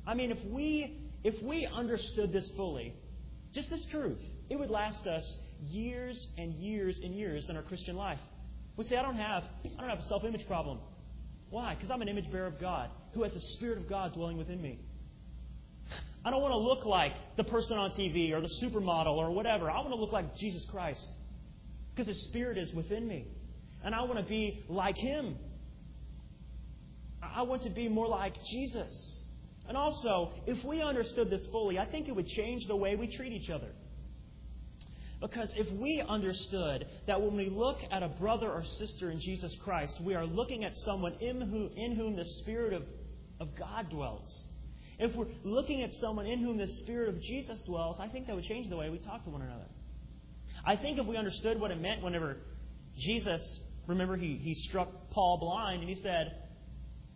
[0.06, 2.94] I mean, if we if we understood this fully,
[3.52, 7.96] just this truth, it would last us years and years and years in our Christian
[7.96, 8.20] life.
[8.76, 10.78] We say, I don't have, I don't have a self-image problem.
[11.50, 11.74] Why?
[11.74, 14.62] Because I'm an image bearer of God who has the Spirit of God dwelling within
[14.62, 14.78] me.
[16.24, 19.70] I don't want to look like the person on TV or the supermodel or whatever.
[19.70, 21.06] I want to look like Jesus Christ
[21.94, 23.26] because His Spirit is within me.
[23.82, 25.36] And I want to be like Him.
[27.22, 29.19] I want to be more like Jesus.
[29.70, 33.06] And also, if we understood this fully, I think it would change the way we
[33.06, 33.68] treat each other.
[35.20, 39.56] Because if we understood that when we look at a brother or sister in Jesus
[39.62, 42.82] Christ, we are looking at someone in whom, in whom the Spirit of,
[43.38, 44.48] of God dwells.
[44.98, 48.34] If we're looking at someone in whom the Spirit of Jesus dwells, I think that
[48.34, 49.68] would change the way we talk to one another.
[50.66, 52.38] I think if we understood what it meant whenever
[52.98, 56.32] Jesus, remember, he, he struck Paul blind and he said,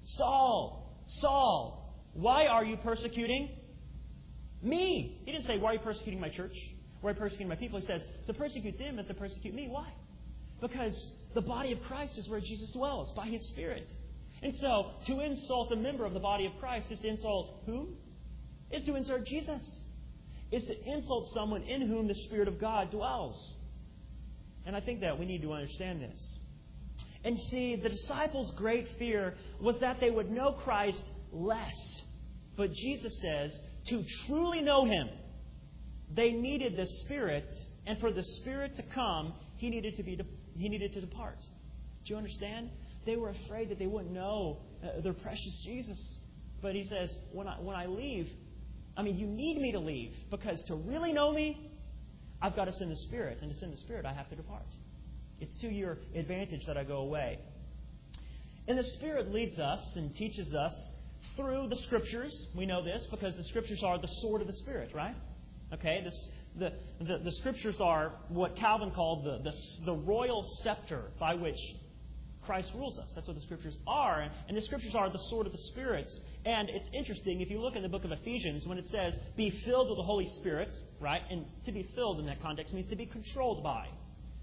[0.05, 1.84] Saul, Saul,
[2.15, 3.51] why are you persecuting
[4.63, 5.21] me?
[5.25, 6.55] He didn't say, Why are you persecuting my church?
[7.01, 7.81] Why are you persecuting my people?
[7.81, 9.69] He says, To persecute them is to persecute me.
[9.69, 9.93] Why?
[10.61, 13.89] Because the body of Christ is where Jesus dwells, by his Spirit.
[14.43, 17.97] And so, to insult a member of the body of Christ is to insult whom?
[18.71, 19.83] Is to insult Jesus.
[20.53, 23.57] Is to insult someone in whom the Spirit of God dwells.
[24.67, 26.37] And I think that we need to understand this.
[27.25, 31.03] And see, the disciples' great fear was that they would know Christ
[31.35, 31.75] less.
[32.57, 33.51] But Jesus says
[33.89, 35.09] to truly know Him,
[36.15, 37.47] they needed the Spirit,
[37.87, 40.19] and for the Spirit to come, He needed to be
[40.57, 41.39] He needed to depart.
[41.41, 42.71] Do you understand?
[43.07, 46.19] They were afraid that they wouldn't know uh, their precious Jesus.
[46.63, 48.29] But He says, when I when I leave,
[48.97, 51.71] I mean, you need me to leave because to really know me,
[52.41, 54.67] I've got to send the Spirit, and to send the Spirit, I have to depart.
[55.41, 57.39] It's to your advantage that I go away.
[58.69, 60.91] And the Spirit leads us and teaches us
[61.37, 62.49] through the Scriptures.
[62.57, 65.15] We know this because the Scriptures are the sword of the Spirit, right?
[65.73, 69.53] Okay, this, the, the, the Scriptures are what Calvin called the, the,
[69.87, 71.59] the royal scepter by which
[72.45, 73.11] Christ rules us.
[73.15, 74.29] That's what the Scriptures are.
[74.49, 76.21] And the Scriptures are the sword of the Spirits.
[76.45, 79.51] And it's interesting, if you look in the book of Ephesians, when it says, be
[79.65, 81.23] filled with the Holy Spirit, right?
[81.31, 83.89] And to be filled in that context means to be controlled by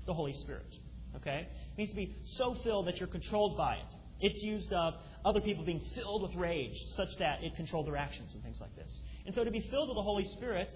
[0.07, 0.67] the Holy Spirit.
[1.15, 1.47] Okay?
[1.47, 3.95] It means to be so filled that you're controlled by it.
[4.21, 4.93] It's used of
[5.25, 8.75] other people being filled with rage, such that it controlled their actions and things like
[8.75, 8.99] this.
[9.25, 10.73] And so to be filled with the Holy Spirit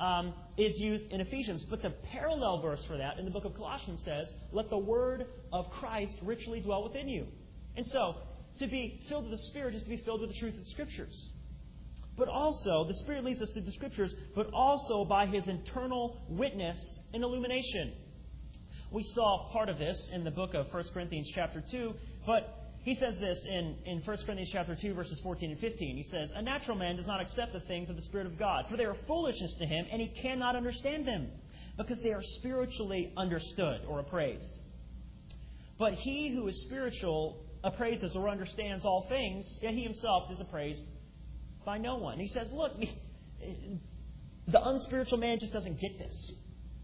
[0.00, 1.64] um, is used in Ephesians.
[1.70, 5.26] But the parallel verse for that in the book of Colossians says, Let the word
[5.52, 7.26] of Christ richly dwell within you.
[7.76, 8.16] And so,
[8.58, 10.70] to be filled with the Spirit is to be filled with the truth of the
[10.70, 11.30] Scriptures.
[12.16, 16.78] But also, the Spirit leads us to the Scriptures, but also by His internal witness
[17.14, 17.94] and illumination.
[18.90, 21.94] We saw part of this in the book of 1 Corinthians chapter 2,
[22.26, 25.96] but he says this in, in 1 Corinthians chapter 2, verses 14 and 15.
[25.96, 28.64] He says, A natural man does not accept the things of the Spirit of God,
[28.68, 31.28] for they are foolishness to him, and he cannot understand them,
[31.76, 34.58] because they are spiritually understood or appraised.
[35.78, 40.82] But he who is spiritual appraises or understands all things, yet he himself is appraised
[41.64, 42.18] by no one.
[42.18, 42.72] He says, Look,
[44.48, 46.32] the unspiritual man just doesn't get this.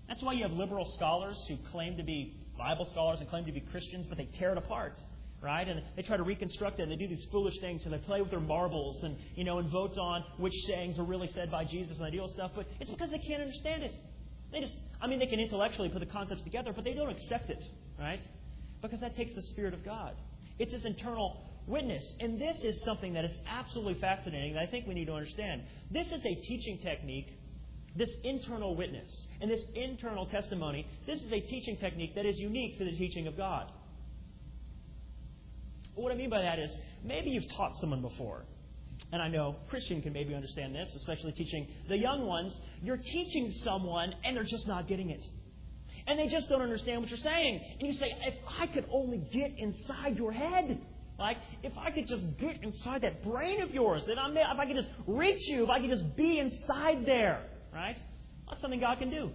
[0.06, 3.52] That's why you have liberal scholars who claim to be Bible scholars and claim to
[3.52, 4.94] be Christians, but they tear it apart
[5.40, 5.66] right?
[5.68, 8.20] And they try to reconstruct it, and they do these foolish things, and they play
[8.20, 11.64] with their marbles, and you know, and vote on which sayings are really said by
[11.64, 12.52] Jesus and that deal stuff.
[12.54, 13.92] But it's because they can't understand it.
[14.50, 17.50] They just, I mean, they can intellectually put the concepts together, but they don't accept
[17.50, 17.62] it,
[17.98, 18.20] right?
[18.80, 20.14] Because that takes the Spirit of God.
[20.58, 22.02] It's His internal witness.
[22.20, 25.62] And this is something that is absolutely fascinating that I think we need to understand.
[25.90, 27.38] This is a teaching technique,
[27.94, 30.86] this internal witness and this internal testimony.
[31.06, 33.70] This is a teaching technique that is unique to the teaching of God.
[35.98, 38.44] What I mean by that is maybe you've taught someone before.
[39.12, 42.58] And I know Christian can maybe understand this, especially teaching the young ones.
[42.82, 45.24] You're teaching someone and they're just not getting it.
[46.06, 47.60] And they just don't understand what you're saying.
[47.80, 50.80] And you say, if I could only get inside your head,
[51.18, 54.58] like if I could just get inside that brain of yours, that I'm there, if
[54.58, 57.44] I could just reach you, if I could just be inside there,
[57.74, 57.96] right?
[58.48, 59.30] That's something God can do.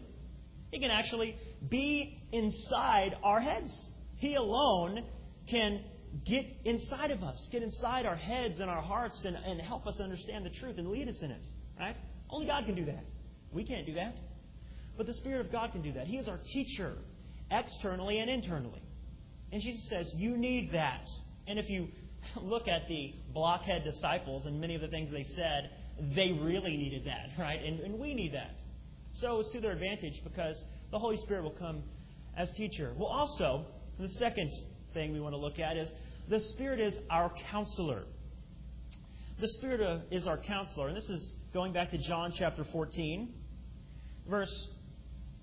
[0.72, 1.36] He can actually
[1.70, 3.72] be inside our heads.
[4.18, 5.06] He alone
[5.50, 5.84] can
[6.26, 10.00] get inside of us, get inside our heads and our hearts, and, and help us
[10.00, 11.42] understand the truth and lead us in it.
[11.80, 11.96] Right?
[12.30, 13.06] Only God can do that.
[13.52, 14.16] We can't do that.
[14.98, 16.08] But the Spirit of God can do that.
[16.08, 16.98] He is our teacher,
[17.52, 18.82] externally and internally.
[19.52, 21.08] And Jesus says, You need that.
[21.48, 21.88] And if you
[22.42, 25.70] look at the blockhead disciples and many of the things they said,
[26.16, 27.60] they really needed that, right?
[27.64, 28.56] And, and we need that.
[29.14, 31.84] So it's to their advantage because the Holy Spirit will come
[32.36, 32.94] as teacher.
[32.98, 33.66] Well, also,
[34.00, 34.50] the second
[34.94, 35.90] thing we want to look at is
[36.30, 38.04] the Spirit is our counselor.
[39.40, 40.88] The Spirit is our counselor.
[40.88, 43.34] And this is going back to John chapter 14,
[44.30, 44.70] verse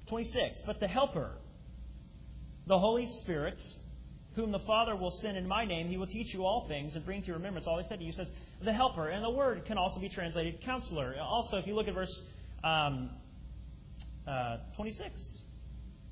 [0.08, 0.62] 26.
[0.66, 1.32] But the Helper,
[2.66, 3.60] the Holy Spirit,
[4.34, 7.04] whom the Father will send in my name, he will teach you all things and
[7.04, 8.12] bring to your remembrance all he said to you.
[8.12, 8.30] Says,
[8.62, 9.08] the Helper.
[9.08, 11.16] And the word can also be translated counselor.
[11.20, 12.22] Also, if you look at verse
[12.62, 13.10] um,
[14.26, 15.38] uh, 26,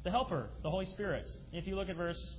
[0.04, 1.26] the Helper, the Holy Spirit.
[1.52, 2.36] If you look at verse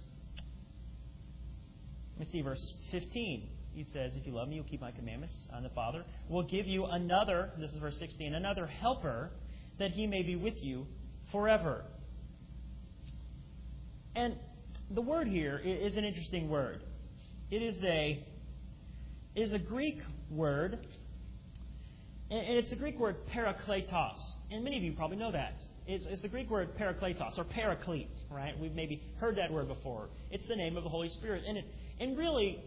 [2.20, 3.48] let me see, verse 15.
[3.72, 5.34] He says, If you love me, you'll keep my commandments.
[5.56, 6.04] I'm the Father.
[6.28, 9.32] Will give you another, this is verse 16, another helper
[9.78, 10.86] that he may be with you
[11.32, 11.86] forever.
[14.18, 14.36] And
[14.92, 16.84] the word here is an interesting word.
[17.52, 18.22] It is a,
[19.34, 20.00] it is a Greek
[20.30, 20.74] word,
[22.30, 24.20] and it's the Greek word parakletos.
[24.52, 25.54] And many of you probably know that.
[25.88, 28.60] It's, it's the Greek word parakletos, or paraclete, right?
[28.60, 30.10] We've maybe heard that word before.
[30.30, 31.44] It's the name of the Holy Spirit.
[31.48, 31.66] And it,
[32.00, 32.64] and really,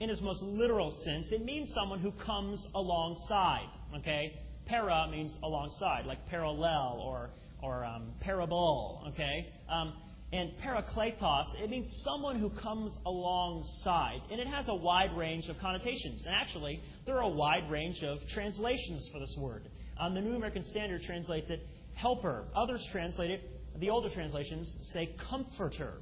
[0.00, 3.68] in its most literal sense, it means someone who comes alongside.
[3.98, 4.32] Okay?
[4.66, 7.30] Para means alongside, like parallel or,
[7.62, 9.04] or um, parable.
[9.08, 9.52] Okay?
[9.70, 9.94] Um,
[10.32, 14.20] and parakletos, it means someone who comes alongside.
[14.32, 16.24] And it has a wide range of connotations.
[16.26, 19.68] And actually, there are a wide range of translations for this word.
[20.00, 21.64] Um, the New American Standard translates it
[21.94, 22.46] helper.
[22.56, 23.42] Others translate it,
[23.78, 25.94] the older translations say comforter.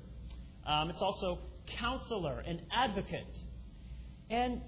[0.67, 1.39] Um, it's also
[1.79, 3.35] counselor, an advocate.
[4.31, 4.61] And,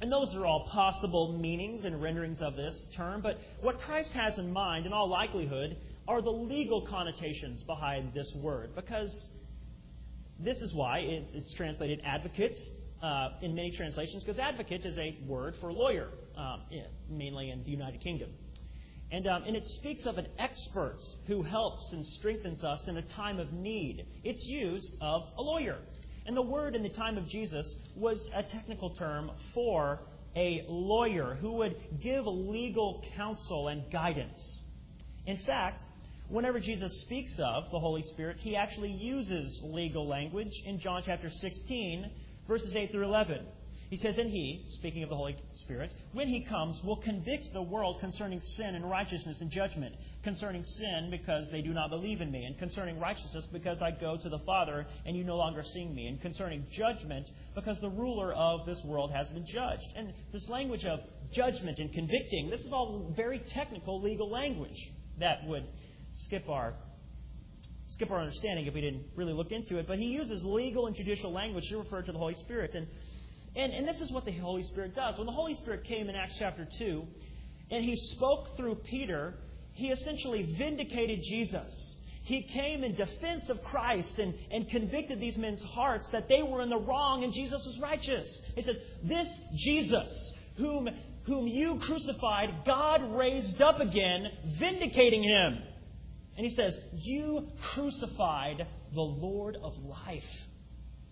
[0.00, 4.38] and those are all possible meanings and renderings of this term, but what Christ has
[4.38, 5.76] in mind, in all likelihood,
[6.06, 9.30] are the legal connotations behind this word, because
[10.38, 12.56] this is why it's translated advocate
[13.02, 16.62] uh, in many translations, because advocate is a word for lawyer, um,
[17.10, 18.30] mainly in the United Kingdom.
[19.10, 23.02] And, um, and it speaks of an expert who helps and strengthens us in a
[23.02, 24.04] time of need.
[24.22, 25.78] It's used of a lawyer.
[26.26, 30.00] And the word in the time of Jesus was a technical term for
[30.36, 34.60] a lawyer who would give legal counsel and guidance.
[35.26, 35.82] In fact,
[36.28, 41.30] whenever Jesus speaks of the Holy Spirit, he actually uses legal language in John chapter
[41.30, 42.10] 16,
[42.46, 43.46] verses 8 through 11.
[43.90, 47.62] He says, And he, speaking of the Holy Spirit, when he comes, will convict the
[47.62, 49.94] world concerning sin and righteousness and judgment.
[50.22, 52.44] Concerning sin, because they do not believe in me.
[52.44, 56.06] And concerning righteousness, because I go to the Father, and you no longer see me.
[56.06, 59.86] And concerning judgment, because the ruler of this world has been judged.
[59.96, 61.00] And this language of
[61.32, 64.78] judgment and convicting, this is all very technical legal language
[65.18, 65.64] that would
[66.26, 66.74] skip our
[67.88, 69.86] skip our understanding if we didn't really look into it.
[69.88, 72.74] But he uses legal and judicial language to refer to the Holy Spirit.
[72.74, 72.86] And
[73.58, 75.18] and, and this is what the Holy Spirit does.
[75.18, 77.06] When the Holy Spirit came in Acts chapter 2,
[77.72, 79.34] and he spoke through Peter,
[79.72, 81.96] he essentially vindicated Jesus.
[82.22, 86.62] He came in defense of Christ and, and convicted these men's hearts that they were
[86.62, 88.26] in the wrong and Jesus was righteous.
[88.54, 90.88] He says, This Jesus, whom,
[91.24, 94.26] whom you crucified, God raised up again,
[94.58, 95.58] vindicating him.
[96.36, 100.46] And he says, You crucified the Lord of life.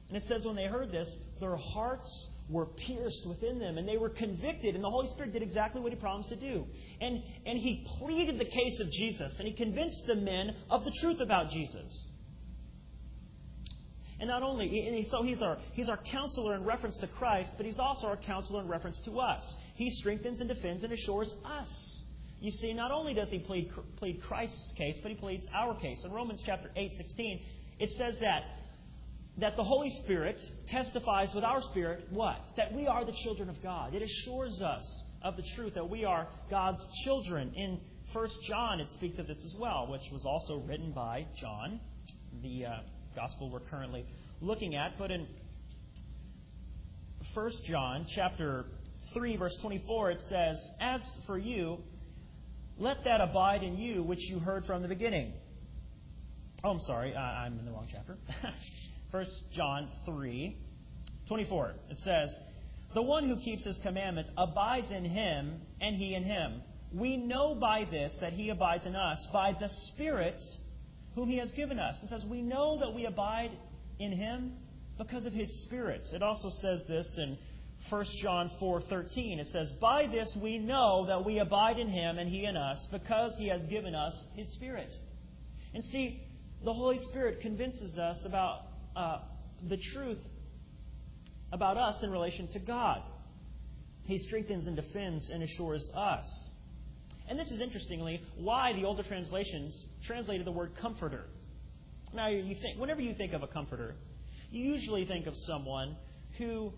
[0.09, 3.97] And it says when they heard this, their hearts were pierced within them and they
[3.97, 4.75] were convicted.
[4.75, 6.65] And the Holy Spirit did exactly what He promised to do.
[7.01, 10.93] And, and He pleaded the case of Jesus and He convinced the men of the
[11.01, 12.09] truth about Jesus.
[14.19, 17.67] And not only, and so he's our, he's our counselor in reference to Christ, but
[17.67, 19.43] he's also our counselor in reference to us.
[19.75, 22.03] He strengthens and defends and assures us.
[22.41, 25.99] You see, not only does he plead, plead Christ's case, but he pleads our case.
[26.05, 27.41] In Romans chapter 8, 16,
[27.79, 28.43] it says that,
[29.39, 32.43] that the Holy Spirit testifies with our spirit what?
[32.57, 33.95] That we are the children of God.
[33.95, 37.53] It assures us of the truth that we are God's children.
[37.55, 37.81] In
[38.13, 41.81] 1 John, it speaks of this as well, which was also written by John,
[42.43, 42.71] the uh,
[43.15, 44.07] gospel we're currently
[44.41, 44.99] looking at.
[44.99, 45.27] But in
[47.35, 48.65] 1 John chapter
[49.13, 51.79] 3 verse 24 it says, "As for you,
[52.79, 55.35] let that abide in you which you heard from the beginning."
[56.65, 58.17] Oh, I'm sorry, uh, I'm in the wrong chapter.
[59.17, 60.59] 1 John 3
[61.27, 61.75] 24.
[61.89, 62.39] It says,
[62.93, 66.63] "The one who keeps his commandment abides in him, and he in him.
[66.93, 70.39] We know by this that he abides in us by the Spirit
[71.15, 71.97] whom he has given us.
[72.03, 73.53] It says, We know that we abide
[73.99, 74.53] in him
[74.99, 76.13] because of his spirits.
[76.13, 77.39] It also says this in
[77.89, 79.39] 1 John 4:13.
[79.39, 82.85] It says, "By this we know that we abide in him and he in us,
[82.91, 84.93] because he has given us his spirit."
[85.73, 86.21] And see,
[86.65, 88.67] the Holy Spirit convinces us about
[88.97, 89.19] uh,
[89.69, 90.19] the truth
[91.53, 93.03] about us in relation to God.
[94.05, 96.25] He strengthens and defends and assures us.
[97.29, 101.25] And this is interestingly why the older translations translated the word comforter.
[102.15, 103.97] Now, you think, whenever you think of a comforter,
[104.51, 105.97] you usually think of someone
[106.39, 106.73] who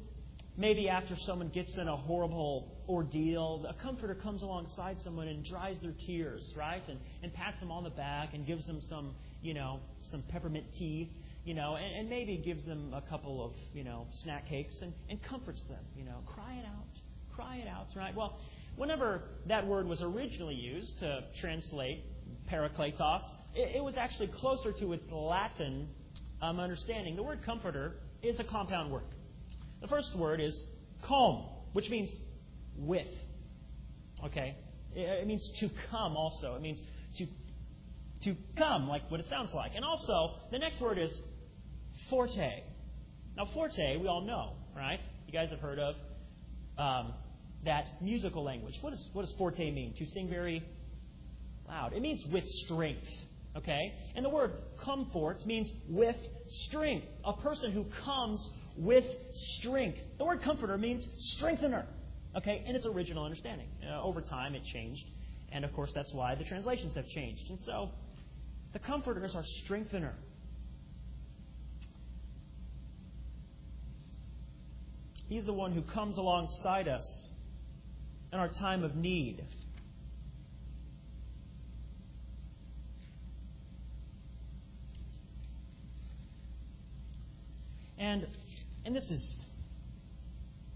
[0.57, 5.77] maybe after someone gets in a horrible ordeal, a comforter comes alongside someone and dries
[5.83, 6.83] their tears, right?
[6.89, 10.64] And, and pats them on the back and gives them some, you know, some peppermint
[10.77, 11.12] tea,
[11.49, 14.92] you know, and, and maybe gives them a couple of, you know, snack cakes and,
[15.09, 18.14] and comforts them, you know, cry it out, cry it out, right?
[18.14, 18.38] Well,
[18.78, 22.05] Whenever that word was originally used to translate
[22.49, 23.22] parakletos,
[23.53, 25.88] it, it was actually closer to its Latin
[26.40, 27.16] um, understanding.
[27.16, 29.03] The word comforter is a compound word.
[29.80, 30.62] The first word is
[31.09, 32.09] come, which means
[32.76, 33.09] with.
[34.24, 34.55] Okay?
[34.94, 36.55] It, it means to come also.
[36.55, 36.80] It means
[37.18, 37.26] to
[38.22, 39.72] to come, like what it sounds like.
[39.74, 41.16] And also, the next word is
[42.11, 42.62] forte.
[43.36, 45.00] Now, forte, we all know, right?
[45.26, 45.94] You guys have heard of
[46.76, 47.12] um,
[47.64, 48.74] that musical language.
[48.80, 49.94] What, is, what does forte mean?
[49.98, 50.62] To sing very
[51.68, 51.92] loud.
[51.92, 53.06] It means with strength.
[53.56, 53.94] Okay?
[54.14, 54.52] And the word
[54.84, 56.16] comfort means with
[56.66, 57.06] strength.
[57.24, 59.04] A person who comes with
[59.59, 59.98] strength.
[60.18, 61.06] The word comforter means
[61.36, 61.86] strengthener.
[62.36, 62.64] Okay?
[62.66, 63.68] In its original understanding.
[63.88, 65.04] Uh, over time, it changed.
[65.50, 67.50] And of course, that's why the translations have changed.
[67.50, 67.90] And so,
[68.72, 70.14] the comforters are strengthener.
[75.29, 77.31] He's the one who comes alongside us
[78.33, 79.45] in our time of need.
[87.99, 88.26] And,
[88.85, 89.43] and this is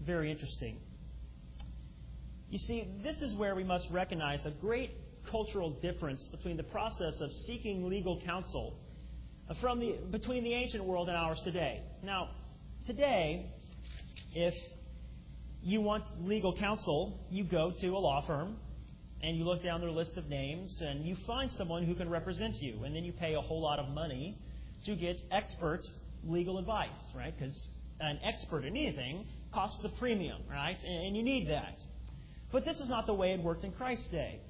[0.05, 0.77] very interesting.
[2.49, 4.91] You see, this is where we must recognize a great
[5.31, 8.75] cultural difference between the process of seeking legal counsel
[9.49, 11.81] uh, from the, between the ancient world and ours today.
[12.03, 12.29] Now,
[12.85, 13.51] today,
[14.35, 14.53] if
[15.61, 18.57] you want legal counsel, you go to a law firm
[19.21, 22.61] and you look down their list of names and you find someone who can represent
[22.61, 22.83] you.
[22.83, 24.37] And then you pay a whole lot of money
[24.85, 25.79] to get expert
[26.25, 27.33] legal advice, right?
[27.37, 27.67] Because
[28.01, 30.77] an expert in anything costs a premium, right?
[30.83, 31.77] And you need that.
[32.51, 34.41] But this is not the way it worked in Christ's day.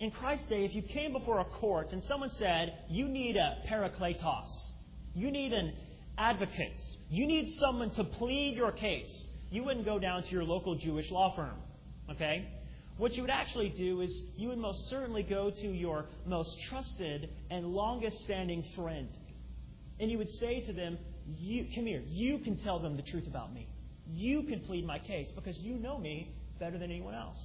[0.00, 3.58] In Christ's day, if you came before a court and someone said, you need a
[3.68, 4.70] parakletos,
[5.14, 5.72] you need an
[6.18, 10.74] advocate, you need someone to plead your case, you wouldn't go down to your local
[10.76, 11.56] Jewish law firm.
[12.10, 12.48] Okay?
[12.96, 17.28] What you would actually do is you would most certainly go to your most trusted
[17.50, 19.08] and longest standing friend.
[19.98, 20.98] And you would say to them,
[21.38, 23.68] you, Come here, you can tell them the truth about me.
[24.06, 27.38] You can plead my case because you know me better than anyone else.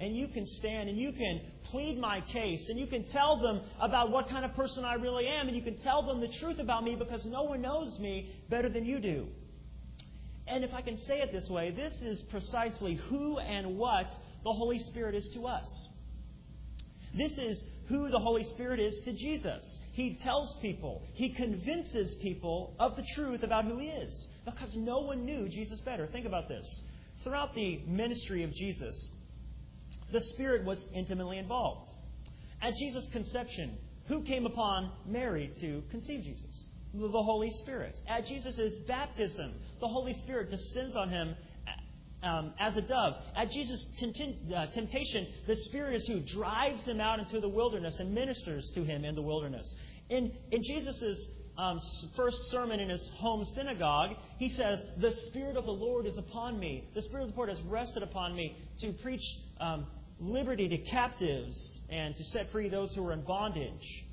[0.00, 3.60] And you can stand and you can plead my case and you can tell them
[3.80, 6.58] about what kind of person I really am and you can tell them the truth
[6.58, 9.26] about me because no one knows me better than you do.
[10.46, 14.06] And if I can say it this way, this is precisely who and what
[14.42, 15.88] the Holy Spirit is to us.
[17.16, 19.78] This is who the Holy Spirit is to Jesus.
[19.92, 25.00] He tells people, He convinces people of the truth about who He is because no
[25.00, 26.06] one knew Jesus better.
[26.06, 26.64] Think about this.
[27.22, 29.10] Throughout the ministry of Jesus,
[30.12, 31.90] the Spirit was intimately involved.
[32.62, 36.68] At Jesus' conception, who came upon Mary to conceive Jesus?
[36.92, 37.94] the Holy Spirit.
[38.08, 41.36] At Jesus' baptism, the Holy Spirit descends on him
[42.22, 43.14] um, as a dove.
[43.36, 43.86] At Jesus'
[44.54, 48.84] uh, temptation, the Spirit is who drives him out into the wilderness and ministers to
[48.84, 49.74] him in the wilderness.
[50.08, 51.80] In, in Jesus' um,
[52.16, 56.58] first sermon in his home synagogue, he says, The Spirit of the Lord is upon
[56.58, 56.88] me.
[56.94, 59.22] The Spirit of the Lord has rested upon me to preach
[59.60, 59.86] um,
[60.20, 64.04] liberty to captives and to set free those who are in bondage.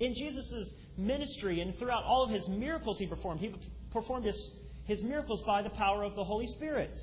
[0.00, 3.54] In Jesus' ministry and throughout all of his miracles he performed, he
[3.92, 4.50] performed his,
[4.84, 6.94] his miracles by the power of the Holy Spirit.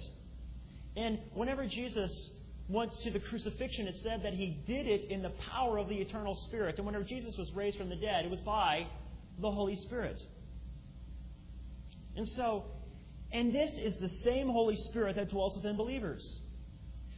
[0.96, 2.32] And whenever Jesus
[2.70, 5.96] went to the crucifixion, it said that he did it in the power of the
[5.96, 6.78] eternal Spirit.
[6.78, 8.88] And whenever Jesus was raised from the dead, it was by
[9.40, 10.22] the Holy Spirit.
[12.16, 12.64] And so,
[13.32, 16.40] and this is the same Holy Spirit that dwells within believers.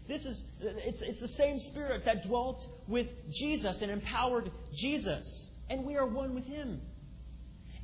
[0.07, 5.47] This is it's, it's the same Spirit that dwelt with Jesus and empowered Jesus.
[5.69, 6.81] And we are one with Him.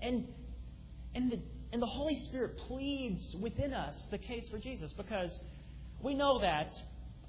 [0.01, 0.27] And
[1.15, 1.39] and the
[1.73, 5.43] and the Holy Spirit pleads within us the case for Jesus because
[6.01, 6.71] we know that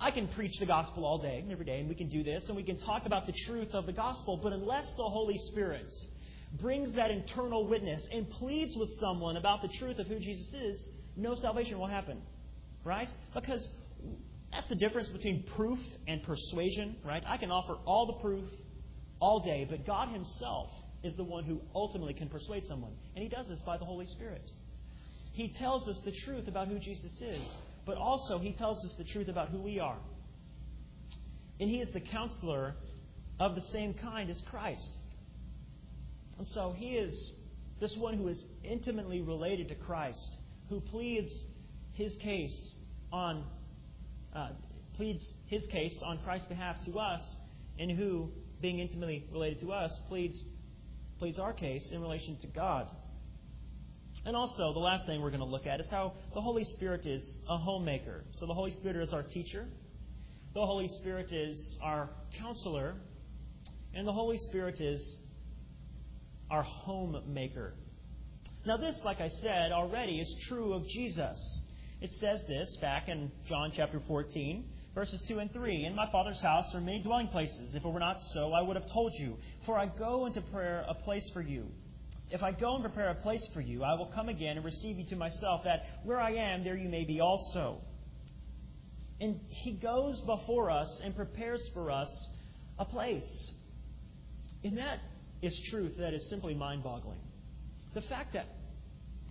[0.01, 2.49] I can preach the gospel all day, and every day, and we can do this,
[2.49, 5.87] and we can talk about the truth of the gospel, but unless the Holy Spirit
[6.61, 10.89] brings that internal witness and pleads with someone about the truth of who Jesus is,
[11.17, 12.21] no salvation will happen.
[12.85, 13.09] Right?
[13.33, 13.67] Because
[14.55, 17.23] that's the difference between proof and persuasion, right?
[17.27, 18.45] I can offer all the proof
[19.21, 20.71] all day, but God Himself
[21.03, 22.93] is the one who ultimately can persuade someone.
[23.15, 24.49] And He does this by the Holy Spirit.
[25.33, 27.43] He tells us the truth about who Jesus is,
[27.85, 29.99] but also He tells us the truth about who we are.
[31.61, 32.77] And He is the counselor
[33.41, 34.89] of the same kind as Christ.
[36.39, 37.33] And so he is
[37.81, 40.37] this one who is intimately related to Christ,
[40.69, 41.33] who pleads
[41.93, 42.75] his case
[43.13, 43.45] on
[44.35, 44.49] uh,
[44.97, 47.21] pleads his case on Christ's behalf to us,
[47.79, 48.31] and who,
[48.61, 50.45] being intimately related to us, pleads
[51.19, 52.89] pleads our case in relation to God.
[54.27, 57.07] And also, the last thing we're going to look at is how the Holy Spirit
[57.07, 58.25] is a homemaker.
[58.33, 59.67] So the Holy Spirit is our teacher,
[60.55, 62.95] the Holy Spirit is our counselor,
[63.95, 65.19] and the Holy Spirit is
[66.51, 67.75] our homemaker.
[68.67, 71.61] Now, this, like I said already, is true of Jesus.
[72.01, 74.65] It says this back in John chapter 14,
[74.95, 75.85] verses 2 and 3.
[75.87, 77.75] In my Father's house are many dwelling places.
[77.75, 79.37] If it were not so, I would have told you.
[79.65, 81.67] For I go into prayer a place for you.
[82.31, 84.99] If I go and prepare a place for you, I will come again and receive
[84.99, 87.81] you to myself, that where I am, there you may be also.
[89.21, 92.29] And he goes before us and prepares for us
[92.79, 93.53] a place.
[94.65, 94.99] And that
[95.43, 97.21] is truth that is simply mind boggling.
[97.95, 98.47] The fact that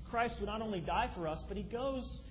[0.10, 2.22] Christ would not only die for us, but he goes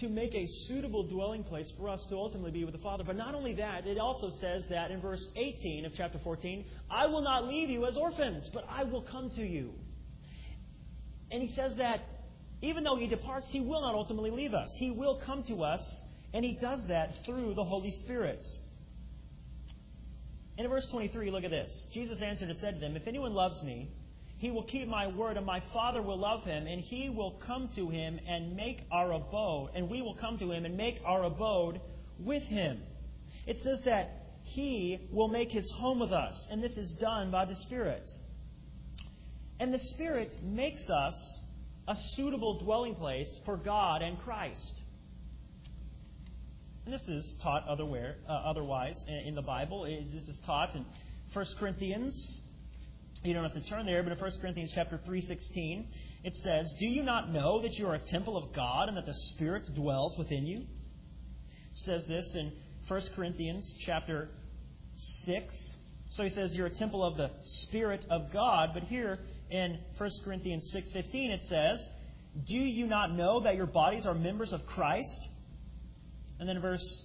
[0.00, 3.04] to make a suitable dwelling place for us to ultimately be with the Father.
[3.04, 7.06] But not only that, it also says that in verse 18 of chapter 14, I
[7.06, 9.72] will not leave you as orphans, but I will come to you.
[11.30, 12.00] And he says that
[12.62, 14.74] even though he departs, he will not ultimately leave us.
[14.78, 15.80] He will come to us,
[16.32, 18.40] and he does that through the Holy Spirit.
[20.58, 21.86] In verse 23, look at this.
[21.92, 23.90] Jesus answered and said to them, If anyone loves me,
[24.42, 27.68] he will keep my word, and my Father will love him, and he will come
[27.76, 31.22] to him and make our abode, and we will come to him and make our
[31.22, 31.80] abode
[32.18, 32.82] with him.
[33.46, 37.44] It says that he will make his home with us, and this is done by
[37.44, 38.02] the Spirit.
[39.60, 41.38] And the Spirit makes us
[41.86, 44.74] a suitable dwelling place for God and Christ.
[46.84, 49.84] And this is taught uh, otherwise in the Bible.
[50.12, 50.84] This is taught in
[51.32, 52.41] 1 Corinthians.
[53.24, 55.86] You don't have to turn there, but in 1 Corinthians chapter 3:16,
[56.24, 59.06] it says, "Do you not know that you are a temple of God and that
[59.06, 60.58] the Spirit dwells within you?"
[61.70, 62.52] It says this in
[62.88, 64.30] 1 Corinthians chapter
[65.24, 65.76] 6.
[66.06, 69.20] So he says you're a temple of the Spirit of God, but here
[69.50, 71.88] in 1 Corinthians 6:15 it says,
[72.44, 75.28] "Do you not know that your bodies are members of Christ?"
[76.40, 77.04] And then verse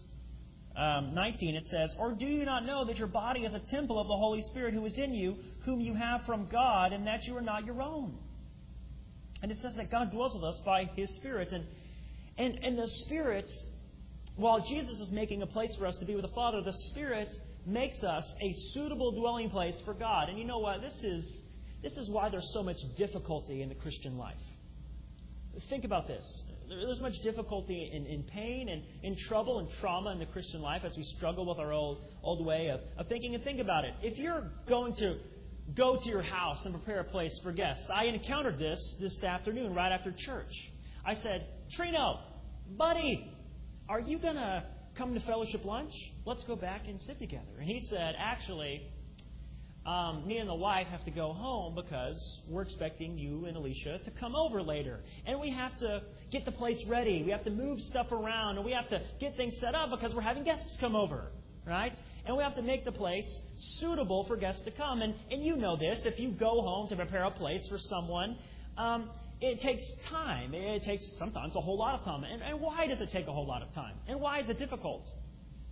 [0.77, 3.99] um, 19 it says, Or do you not know that your body is a temple
[3.99, 5.35] of the Holy Spirit who is in you,
[5.67, 8.17] whom you have from God, and that you are not your own?
[9.43, 11.51] And it says that God dwells with us by His Spirit.
[11.51, 11.65] And,
[12.37, 13.49] and, and the Spirit,
[14.37, 17.29] while Jesus is making a place for us to be with the Father, the Spirit
[17.65, 20.29] makes us a suitable dwelling place for God.
[20.29, 20.81] And you know what?
[20.81, 21.41] This is,
[21.83, 24.35] this is why there's so much difficulty in the Christian life.
[25.69, 26.23] Think about this.
[26.69, 30.83] There's much difficulty in, in pain and in trouble and trauma in the Christian life
[30.85, 33.35] as we struggle with our old, old way of, of thinking.
[33.35, 33.93] And think about it.
[34.01, 35.17] If you're going to
[35.75, 39.73] go to your house and prepare a place for guests, I encountered this this afternoon
[39.73, 40.53] right after church.
[41.05, 41.47] I said,
[41.77, 42.19] Trino,
[42.77, 43.31] buddy,
[43.89, 44.63] are you going to
[44.97, 45.93] come to fellowship lunch?
[46.25, 47.59] Let's go back and sit together.
[47.59, 48.81] And he said, actually,
[49.85, 53.99] um, me and the wife have to go home because we're expecting you and Alicia
[54.03, 54.99] to come over later.
[55.25, 57.23] And we have to get the place ready.
[57.23, 58.57] We have to move stuff around.
[58.57, 61.31] And we have to get things set up because we're having guests come over.
[61.67, 61.91] Right?
[62.25, 63.25] And we have to make the place
[63.79, 65.01] suitable for guests to come.
[65.01, 66.05] And, and you know this.
[66.05, 68.37] If you go home to prepare a place for someone,
[68.77, 69.09] um,
[69.41, 70.53] it takes time.
[70.53, 72.23] It takes sometimes a whole lot of time.
[72.23, 73.95] And, and why does it take a whole lot of time?
[74.07, 75.07] And why is it difficult?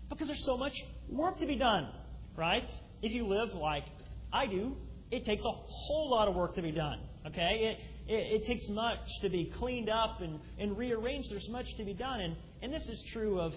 [0.10, 0.74] Because there's so much
[1.10, 1.90] work to be done,
[2.36, 2.66] right?
[3.02, 3.86] If you live like
[4.32, 4.76] I do,
[5.12, 7.00] it takes a whole lot of work to be done.
[7.28, 7.78] Okay?
[8.08, 11.32] It, it, it, takes much to be cleaned up and, and rearranged.
[11.32, 12.20] There's much to be done.
[12.20, 13.54] And, and this is true of,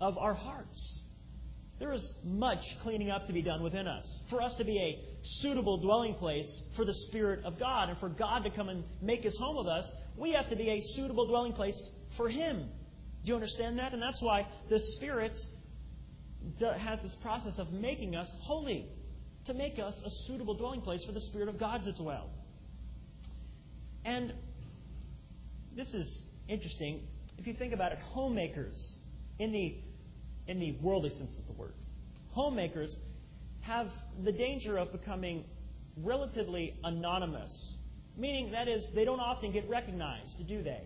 [0.00, 1.00] of our hearts.
[1.80, 4.06] There is much cleaning up to be done within us.
[4.28, 5.02] For us to be a
[5.40, 9.22] suitable dwelling place for the Spirit of God and for God to come and make
[9.22, 12.68] His home with us, we have to be a suitable dwelling place for Him.
[13.24, 13.94] Do you understand that?
[13.94, 15.34] And that's why the Spirit
[16.60, 18.86] has this process of making us holy
[19.46, 22.28] to make us a suitable dwelling place for the Spirit of God to dwell.
[24.04, 24.34] And
[25.74, 27.06] this is interesting.
[27.38, 28.96] If you think about it, homemakers,
[29.38, 29.78] in the,
[30.50, 31.74] in the worldly sense of the word,
[32.30, 32.98] homemakers
[33.60, 33.86] have
[34.24, 35.44] the danger of becoming
[35.96, 37.52] relatively anonymous.
[38.18, 40.82] Meaning, that is, they don't often get recognized, do they?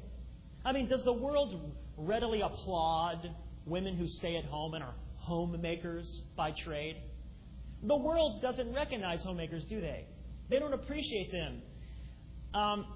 [0.66, 3.30] I mean, does the world readily applaud
[3.64, 6.96] women who stay at home and are homemakers by trade?
[7.82, 10.04] The world doesn't recognize homemakers, do they?
[10.50, 11.62] They don't appreciate them.
[12.52, 12.86] Um,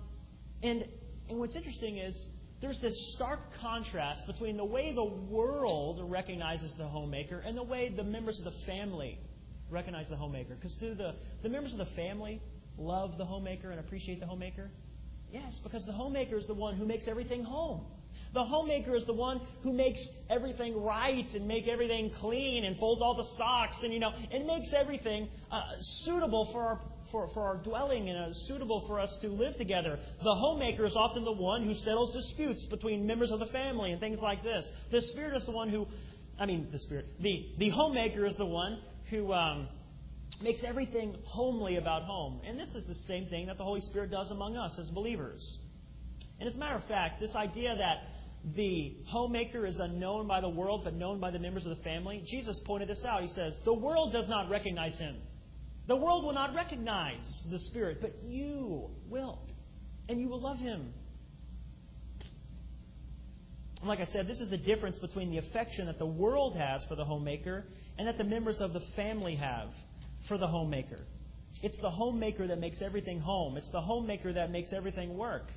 [0.62, 0.85] and,
[1.31, 2.29] and what's interesting is
[2.61, 7.93] there's this stark contrast between the way the world recognizes the homemaker and the way
[7.95, 9.19] the members of the family
[9.71, 10.55] recognize the homemaker.
[10.55, 12.41] Because do the, the members of the family
[12.77, 14.71] love the homemaker and appreciate the homemaker?
[15.31, 17.85] Yes, because the homemaker is the one who makes everything home.
[18.35, 23.01] The homemaker is the one who makes everything right and make everything clean and folds
[23.03, 25.63] all the socks and you know and makes everything uh,
[26.05, 26.81] suitable for our
[27.11, 29.99] for, for our dwelling and uh, suitable for us to live together.
[30.23, 34.01] The homemaker is often the one who settles disputes between members of the family and
[34.01, 34.67] things like this.
[34.91, 35.87] The spirit is the one who,
[36.39, 38.81] I mean, the spirit, the the homemaker is the one
[39.11, 39.33] who.
[39.33, 39.69] Um,
[40.43, 42.41] makes everything homely about home.
[42.47, 45.59] And this is the same thing that the Holy Spirit does among us as believers.
[46.39, 50.49] And as a matter of fact, this idea that the homemaker is unknown by the
[50.49, 52.23] world, but known by the members of the family.
[52.27, 53.23] Jesus pointed this out.
[53.23, 55.17] He says, The world does not recognize him.
[55.89, 59.41] The world will not recognize the Spirit, but you will.
[60.09, 60.93] And you will love him.
[63.80, 66.84] And like I said, this is the difference between the affection that the world has
[66.84, 67.64] for the homemaker
[67.97, 69.70] and that the members of the family have
[70.28, 71.07] for the homemaker.
[71.62, 73.57] It's the homemaker that makes everything home.
[73.57, 75.51] It's the homemaker that makes everything work.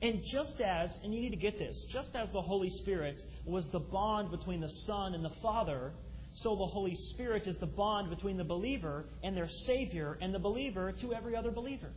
[0.00, 3.68] And just as, and you need to get this, just as the Holy Spirit was
[3.72, 5.92] the bond between the Son and the Father,
[6.42, 10.38] so the Holy Spirit is the bond between the believer and their Savior and the
[10.38, 11.90] believer to every other believer.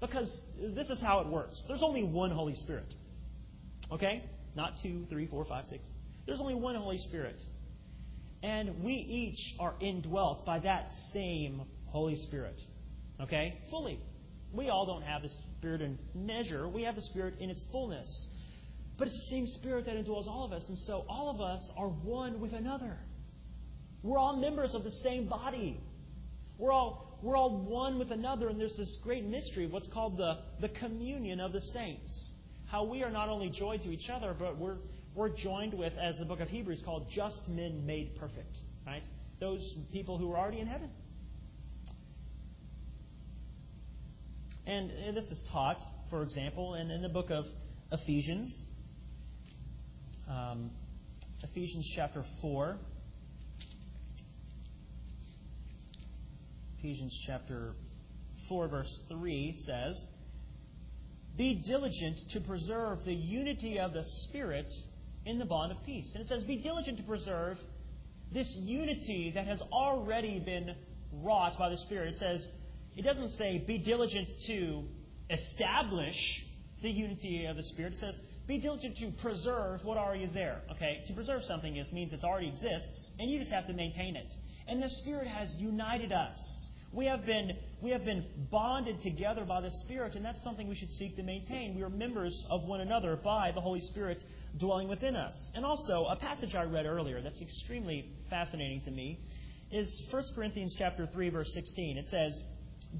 [0.00, 0.28] Because
[0.74, 2.94] this is how it works there's only one Holy Spirit.
[3.90, 4.24] Okay?
[4.54, 5.84] Not two, three, four, five, six.
[6.26, 7.40] There's only one Holy Spirit.
[8.42, 12.60] And we each are indwelt by that same Holy Spirit.
[13.20, 13.58] Okay?
[13.70, 14.00] Fully.
[14.52, 16.68] We all don't have the Spirit in measure.
[16.68, 18.28] We have the Spirit in its fullness.
[18.98, 20.68] But it's the same Spirit that indwells all of us.
[20.68, 22.98] And so all of us are one with another.
[24.02, 25.80] We're all members of the same body.
[26.58, 28.48] We're all, we're all one with another.
[28.48, 32.32] And there's this great mystery, of what's called the, the communion of the saints.
[32.66, 34.78] How we are not only joined to each other, but we're,
[35.14, 38.58] we're joined with, as the book of Hebrews called, just men made perfect.
[38.86, 39.02] Right?
[39.40, 40.90] Those people who are already in heaven.
[44.64, 45.78] And this is taught,
[46.08, 47.46] for example, in, in the book of
[47.90, 48.64] Ephesians.
[50.28, 50.70] Um,
[51.42, 52.78] Ephesians chapter 4.
[56.82, 57.74] Ephesians chapter
[58.48, 60.08] 4, verse 3 says,
[61.36, 64.66] Be diligent to preserve the unity of the Spirit
[65.24, 66.10] in the bond of peace.
[66.12, 67.56] And it says, Be diligent to preserve
[68.32, 70.74] this unity that has already been
[71.12, 72.14] wrought by the Spirit.
[72.14, 72.48] It says,
[72.96, 74.82] it doesn't say be diligent to
[75.30, 76.16] establish
[76.82, 77.92] the unity of the Spirit.
[77.92, 78.14] It says
[78.48, 80.62] be diligent to preserve what already is there.
[80.72, 81.04] Okay?
[81.06, 84.32] To preserve something is, means it already exists, and you just have to maintain it.
[84.66, 86.61] And the Spirit has united us.
[86.92, 90.76] We have been we have been bonded together by the Spirit, and that's something we
[90.76, 91.74] should seek to maintain.
[91.74, 94.22] We are members of one another by the Holy Spirit
[94.58, 95.50] dwelling within us.
[95.54, 99.18] And also, a passage I read earlier that's extremely fascinating to me
[99.72, 101.96] is 1 Corinthians chapter 3 verse 16.
[101.96, 102.42] It says,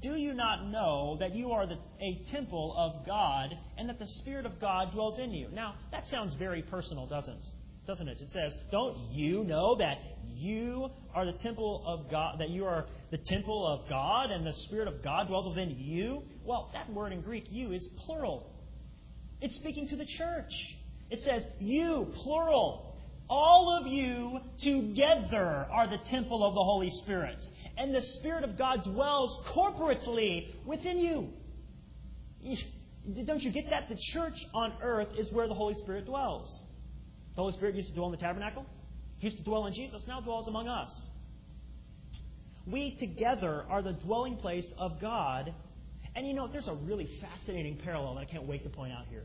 [0.01, 4.07] do you not know that you are the, a temple of God and that the
[4.07, 5.49] Spirit of God dwells in you?
[5.53, 7.45] Now, that sounds very personal, doesn't it?
[7.85, 8.21] Doesn't it?
[8.21, 12.85] It says, Don't you know that you are the temple of God, that you are
[13.11, 16.23] the temple of God and the Spirit of God dwells within you?
[16.45, 18.49] Well, that word in Greek, you, is plural.
[19.41, 20.51] It's speaking to the church.
[21.09, 22.89] It says, You, plural.
[23.29, 27.37] All of you together are the temple of the Holy Spirit.
[27.77, 31.29] And the Spirit of God dwells corporately within you.
[33.25, 33.89] Don't you get that?
[33.89, 36.62] The church on earth is where the Holy Spirit dwells.
[37.35, 38.65] The Holy Spirit used to dwell in the tabernacle,
[39.17, 41.07] he used to dwell in Jesus, now dwells among us.
[42.65, 45.53] We together are the dwelling place of God.
[46.15, 49.05] And you know, there's a really fascinating parallel that I can't wait to point out
[49.09, 49.23] here.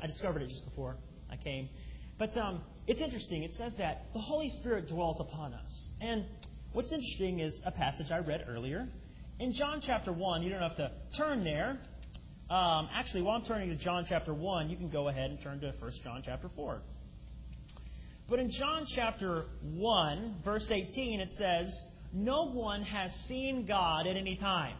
[0.00, 0.96] I discovered it just before
[1.30, 1.68] I came.
[2.18, 3.42] But um, it's interesting.
[3.42, 5.88] It says that the Holy Spirit dwells upon us.
[6.00, 6.24] And
[6.72, 8.88] what's interesting is a passage I read earlier.
[9.40, 11.80] In John chapter 1, you don't have to turn there.
[12.48, 15.60] Um, actually, while I'm turning to John chapter 1, you can go ahead and turn
[15.60, 16.82] to 1 John chapter 4.
[18.32, 21.70] But in John chapter 1, verse 18, it says,
[22.14, 24.74] No one has seen God at any time.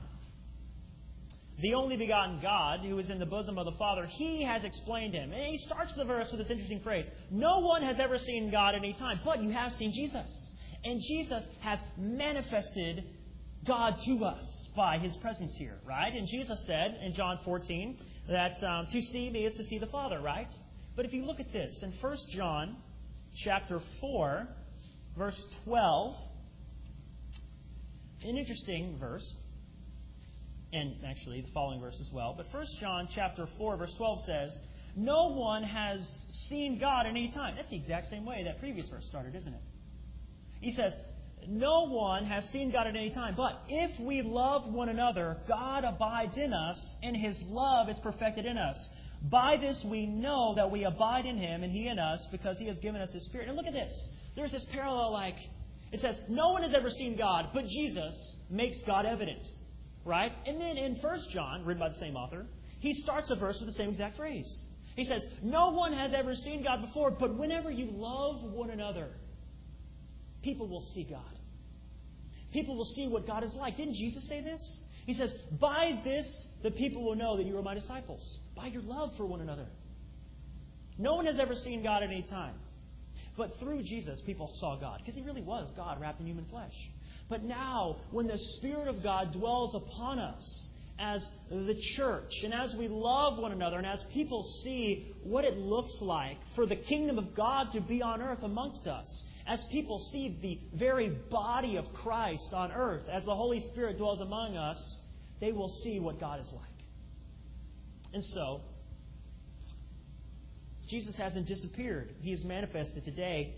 [1.61, 5.13] The only begotten God, who is in the bosom of the Father, he has explained
[5.13, 5.33] him.
[5.33, 8.75] And he starts the verse with this interesting phrase No one has ever seen God
[8.75, 10.53] at any time, but you have seen Jesus.
[10.83, 13.05] And Jesus has manifested
[13.67, 16.15] God to us by his presence here, right?
[16.15, 17.99] And Jesus said in John 14
[18.31, 20.49] that um, to see me is to see the Father, right?
[20.97, 22.79] But if you look at this in 1 John
[23.37, 24.49] chapter 4,
[25.17, 26.15] verse 12.
[28.25, 29.33] An interesting verse,
[30.73, 32.35] and actually the following verse as well.
[32.37, 34.59] But 1 John chapter 4, verse 12 says,
[34.97, 36.01] No one has
[36.49, 37.55] seen God at any time.
[37.57, 39.63] That's the exact same way that previous verse started, isn't it?
[40.61, 40.93] He says,
[41.49, 43.35] No one has seen God at any time.
[43.37, 48.47] But if we love one another, God abides in us, and his love is perfected
[48.47, 48.77] in us.
[49.31, 52.67] By this we know that we abide in him and he in us because he
[52.67, 53.49] has given us his spirit.
[53.49, 54.09] And look at this.
[54.35, 55.37] There's this parallel like
[55.93, 59.47] it says, No one has ever seen God, but Jesus makes God evident.
[60.05, 60.33] Right?
[60.47, 62.47] And then in 1 John, written by the same author,
[62.81, 64.65] he starts a verse with the same exact phrase.
[64.97, 69.11] He says, No one has ever seen God before, but whenever you love one another,
[70.43, 71.39] people will see God.
[72.53, 73.77] People will see what God is like.
[73.77, 74.83] Didn't Jesus say this?
[75.07, 76.27] He says, By this
[76.63, 79.67] the people will know that you are my disciples by your love for one another.
[80.99, 82.55] No one has ever seen God at any time.
[83.37, 86.75] But through Jesus, people saw God because he really was God wrapped in human flesh.
[87.29, 92.75] But now, when the Spirit of God dwells upon us as the church, and as
[92.77, 97.19] we love one another, and as people see what it looks like for the kingdom
[97.19, 101.93] of God to be on earth amongst us, as people see the very body of
[101.95, 105.01] Christ on earth, as the Holy Spirit dwells among us,
[105.43, 106.63] they will see what God is like.
[108.15, 108.61] And so,
[110.89, 112.15] Jesus hasn't disappeared.
[112.21, 113.57] He is manifested today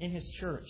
[0.00, 0.68] in His church.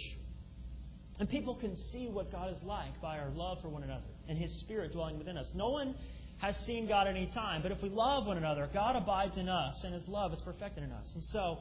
[1.18, 4.38] And people can see what God is like by our love for one another and
[4.38, 5.46] His Spirit dwelling within us.
[5.54, 5.96] No one
[6.38, 9.48] has seen God at any time, but if we love one another, God abides in
[9.48, 11.10] us and His love is perfected in us.
[11.14, 11.58] And so,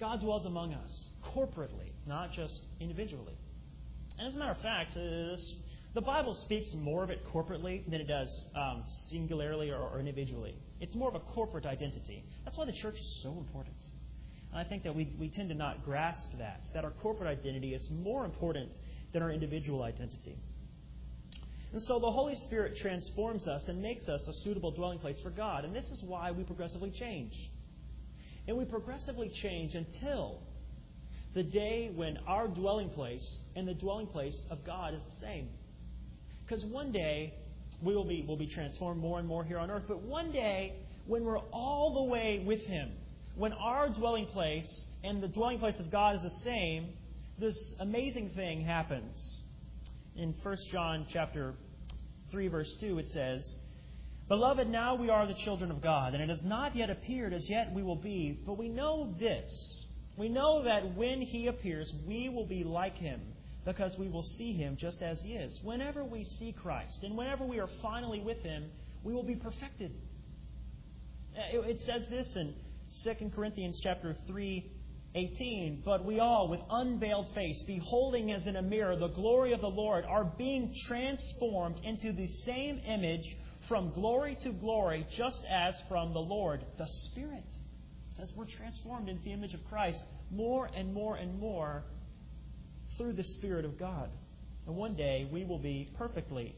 [0.00, 3.36] God dwells among us corporately, not just individually.
[4.18, 5.54] And as a matter of fact, uh, this
[5.94, 10.56] the Bible speaks more of it corporately than it does um, singularly or, or, individually.
[10.80, 12.24] It's more of a corporate identity.
[12.44, 13.76] That's why the church is so important.
[14.50, 17.74] And I think that we, we tend to not grasp that, that our corporate identity
[17.74, 18.70] is more important
[19.12, 20.38] than our individual identity.
[21.72, 25.30] And so the Holy Spirit transforms us and makes us a suitable dwelling place for
[25.30, 25.64] God.
[25.64, 27.32] And this is why we progressively change.
[28.48, 30.40] And we progressively change until
[31.34, 35.48] the day when our dwelling place and the dwelling place of God is the same.
[36.44, 37.34] Because one day
[37.82, 39.84] we will be, will be transformed more and more here on earth.
[39.88, 40.74] But one day,
[41.06, 42.92] when we're all the way with Him,
[43.34, 46.90] when our dwelling place and the dwelling place of God is the same,
[47.38, 49.42] this amazing thing happens.
[50.16, 51.54] In 1 John chapter
[52.30, 53.58] 3, verse 2, it says,
[54.28, 57.48] Beloved, now we are the children of God, and it has not yet appeared as
[57.48, 59.86] yet we will be, but we know this.
[60.16, 63.20] We know that when He appears, we will be like Him
[63.64, 65.60] because we will see him just as he is.
[65.62, 68.70] Whenever we see Christ and whenever we are finally with him,
[69.04, 69.92] we will be perfected.
[71.36, 72.54] Uh, it says this in
[73.04, 74.70] 2 Corinthians chapter 3,
[75.14, 75.82] 18.
[75.84, 79.68] But we all, with unveiled face, beholding as in a mirror the glory of the
[79.68, 83.36] Lord, are being transformed into the same image
[83.68, 87.44] from glory to glory, just as from the Lord, the Spirit.
[88.20, 90.00] As we're transformed into the image of Christ
[90.30, 91.84] more and more and more
[93.02, 94.08] through the Spirit of God.
[94.66, 96.54] And one day we will be perfectly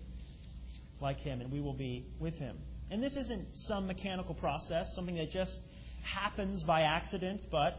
[1.01, 2.59] like Him and we will be with Him.
[2.91, 5.59] And this isn't some mechanical process, something that just
[6.03, 7.75] happens by accident, but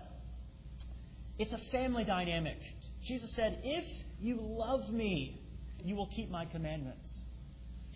[1.37, 2.57] It's a family dynamic.
[3.05, 3.83] Jesus said, If
[4.19, 5.41] you love me,
[5.83, 7.05] you will keep my commandments.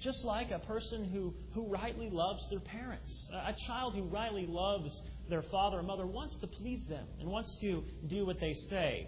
[0.02, 3.28] Just like a person who, who rightly loves their parents.
[3.34, 7.58] A child who rightly loves their father or mother wants to please them and wants
[7.62, 9.08] to do what they say.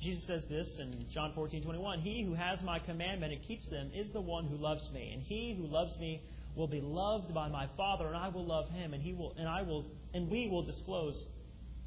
[0.00, 2.00] Jesus says this in John 14, 21.
[2.00, 5.10] He who has my commandment and keeps them is the one who loves me.
[5.12, 6.22] And he who loves me
[6.54, 9.48] will be loved by my Father, and I will love him, and he will and
[9.48, 11.24] I will and we will disclose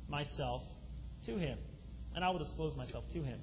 [0.07, 0.63] myself
[1.25, 1.57] to him.
[2.15, 3.39] And I will disclose myself to him.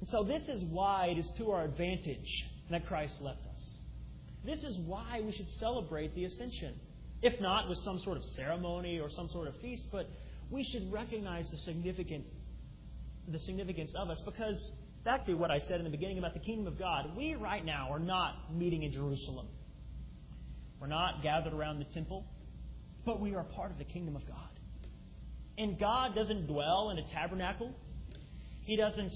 [0.00, 3.76] And so this is why it is to our advantage that Christ left us.
[4.44, 6.74] This is why we should celebrate the ascension.
[7.22, 10.08] If not with some sort of ceremony or some sort of feast, but
[10.52, 12.28] we should recognize the significance,
[13.26, 16.40] the significance of us because back to what I said in the beginning about the
[16.40, 19.48] kingdom of God, we right now are not meeting in Jerusalem.
[20.78, 22.26] We're not gathered around the temple,
[23.06, 24.36] but we are part of the kingdom of God.
[25.56, 27.74] And God doesn't dwell in a tabernacle.
[28.64, 29.12] He doesn't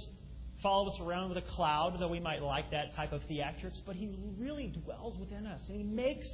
[0.63, 3.95] follow us around with a cloud, though we might like that type of theatrics, but
[3.95, 5.61] He really dwells within us.
[5.69, 6.27] And He makes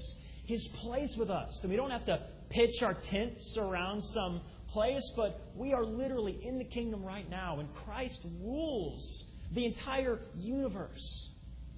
[0.46, 1.58] His place with us.
[1.62, 4.42] And we don't have to pitch our tents around some
[4.72, 10.20] place, but we are literally in the kingdom right now, and Christ rules the entire
[10.36, 11.30] universe.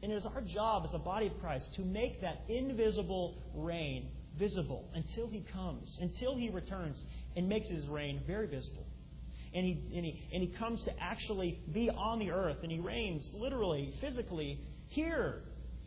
[0.02, 4.08] And it is our job as the body of Christ to make that invisible reign
[4.38, 7.02] visible until he comes, until he returns
[7.36, 8.86] and makes his reign very visible.
[9.54, 12.80] And he, and, he, and he comes to actually be on the earth, and he
[12.80, 15.42] reigns literally, physically, here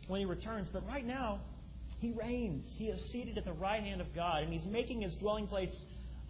[0.06, 0.68] when he returns.
[0.72, 1.40] But right now,
[1.98, 2.74] he reigns.
[2.78, 5.74] He is seated at the right hand of God, and he's making his dwelling place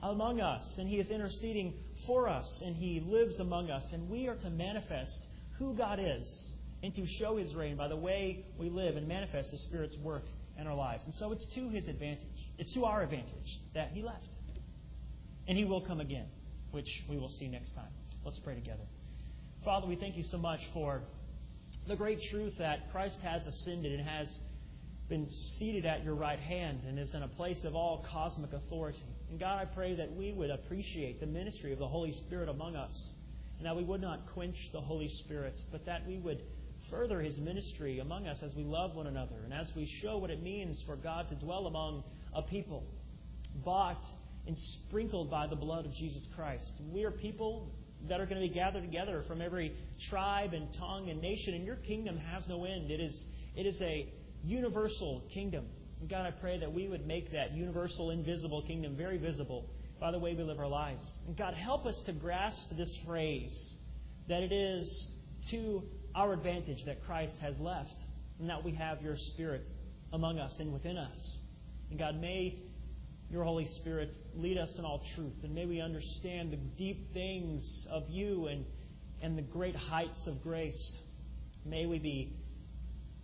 [0.02, 1.74] among us, and He is interceding
[2.06, 3.84] for us, and He lives among us.
[3.92, 5.26] And we are to manifest
[5.58, 6.50] who God is
[6.82, 10.22] and to show His reign by the way we live and manifest the Spirit's work
[10.58, 11.04] in our lives.
[11.04, 12.26] And so it's to His advantage,
[12.58, 14.28] it's to our advantage that He left.
[15.48, 16.26] And He will come again,
[16.70, 17.90] which we will see next time.
[18.24, 18.84] Let's pray together.
[19.64, 21.02] Father, we thank you so much for
[21.88, 24.38] the great truth that Christ has ascended and has
[25.08, 25.28] been
[25.58, 29.02] seated at your right hand and is in a place of all cosmic authority.
[29.30, 32.76] And God, I pray that we would appreciate the ministry of the Holy Spirit among
[32.76, 33.10] us,
[33.58, 36.42] and that we would not quench the Holy Spirit, but that we would
[36.90, 40.30] further his ministry among us as we love one another and as we show what
[40.30, 42.02] it means for God to dwell among
[42.34, 42.84] a people
[43.64, 44.00] bought
[44.46, 46.72] and sprinkled by the blood of Jesus Christ.
[46.90, 47.70] We are people
[48.08, 49.74] that are going to be gathered together from every
[50.08, 52.90] tribe and tongue and nation, and your kingdom has no end.
[52.90, 53.26] It is,
[53.56, 54.08] it is a
[54.44, 55.66] universal kingdom.
[56.00, 59.68] And God, I pray that we would make that universal, invisible kingdom very visible
[60.00, 61.18] by the way we live our lives.
[61.26, 63.74] And God, help us to grasp this phrase
[64.28, 65.06] that it is
[65.50, 65.82] to
[66.14, 67.94] our advantage that Christ has left
[68.38, 69.66] and that we have your Spirit
[70.12, 71.36] among us and within us.
[71.90, 72.60] And God, may
[73.30, 77.86] your Holy Spirit lead us in all truth, and may we understand the deep things
[77.90, 78.64] of you and,
[79.20, 80.96] and the great heights of grace.
[81.64, 82.36] May we be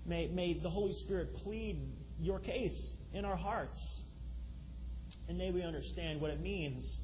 [0.06, 1.80] May, may the Holy Spirit plead
[2.20, 4.02] your case in our hearts.
[5.28, 7.00] And may we understand what it means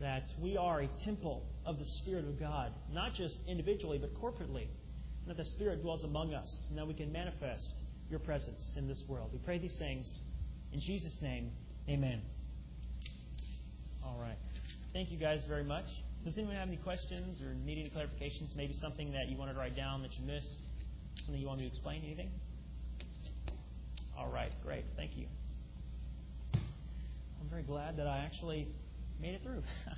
[0.00, 4.66] that we are a temple of the Spirit of God, not just individually, but corporately.
[5.22, 7.72] And that the Spirit dwells among us, and that we can manifest
[8.10, 9.30] your presence in this world.
[9.32, 10.22] We pray these things
[10.72, 11.52] in Jesus' name.
[11.88, 12.20] Amen.
[14.04, 14.36] All right.
[14.92, 15.86] Thank you guys very much.
[16.24, 18.54] Does anyone have any questions or need any clarifications?
[18.56, 20.56] Maybe something that you wanted to write down that you missed?
[21.24, 22.02] Something you want me to explain?
[22.04, 22.30] Anything?
[24.16, 24.84] All right, great.
[24.96, 25.26] Thank you.
[26.54, 28.68] I'm very glad that I actually
[29.20, 29.62] made it through.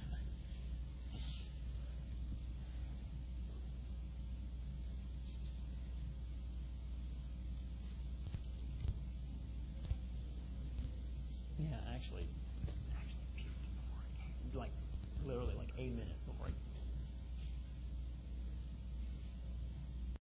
[11.58, 12.26] yeah, actually,
[12.98, 13.20] actually,
[14.54, 14.72] like
[15.26, 16.25] literally like eight minutes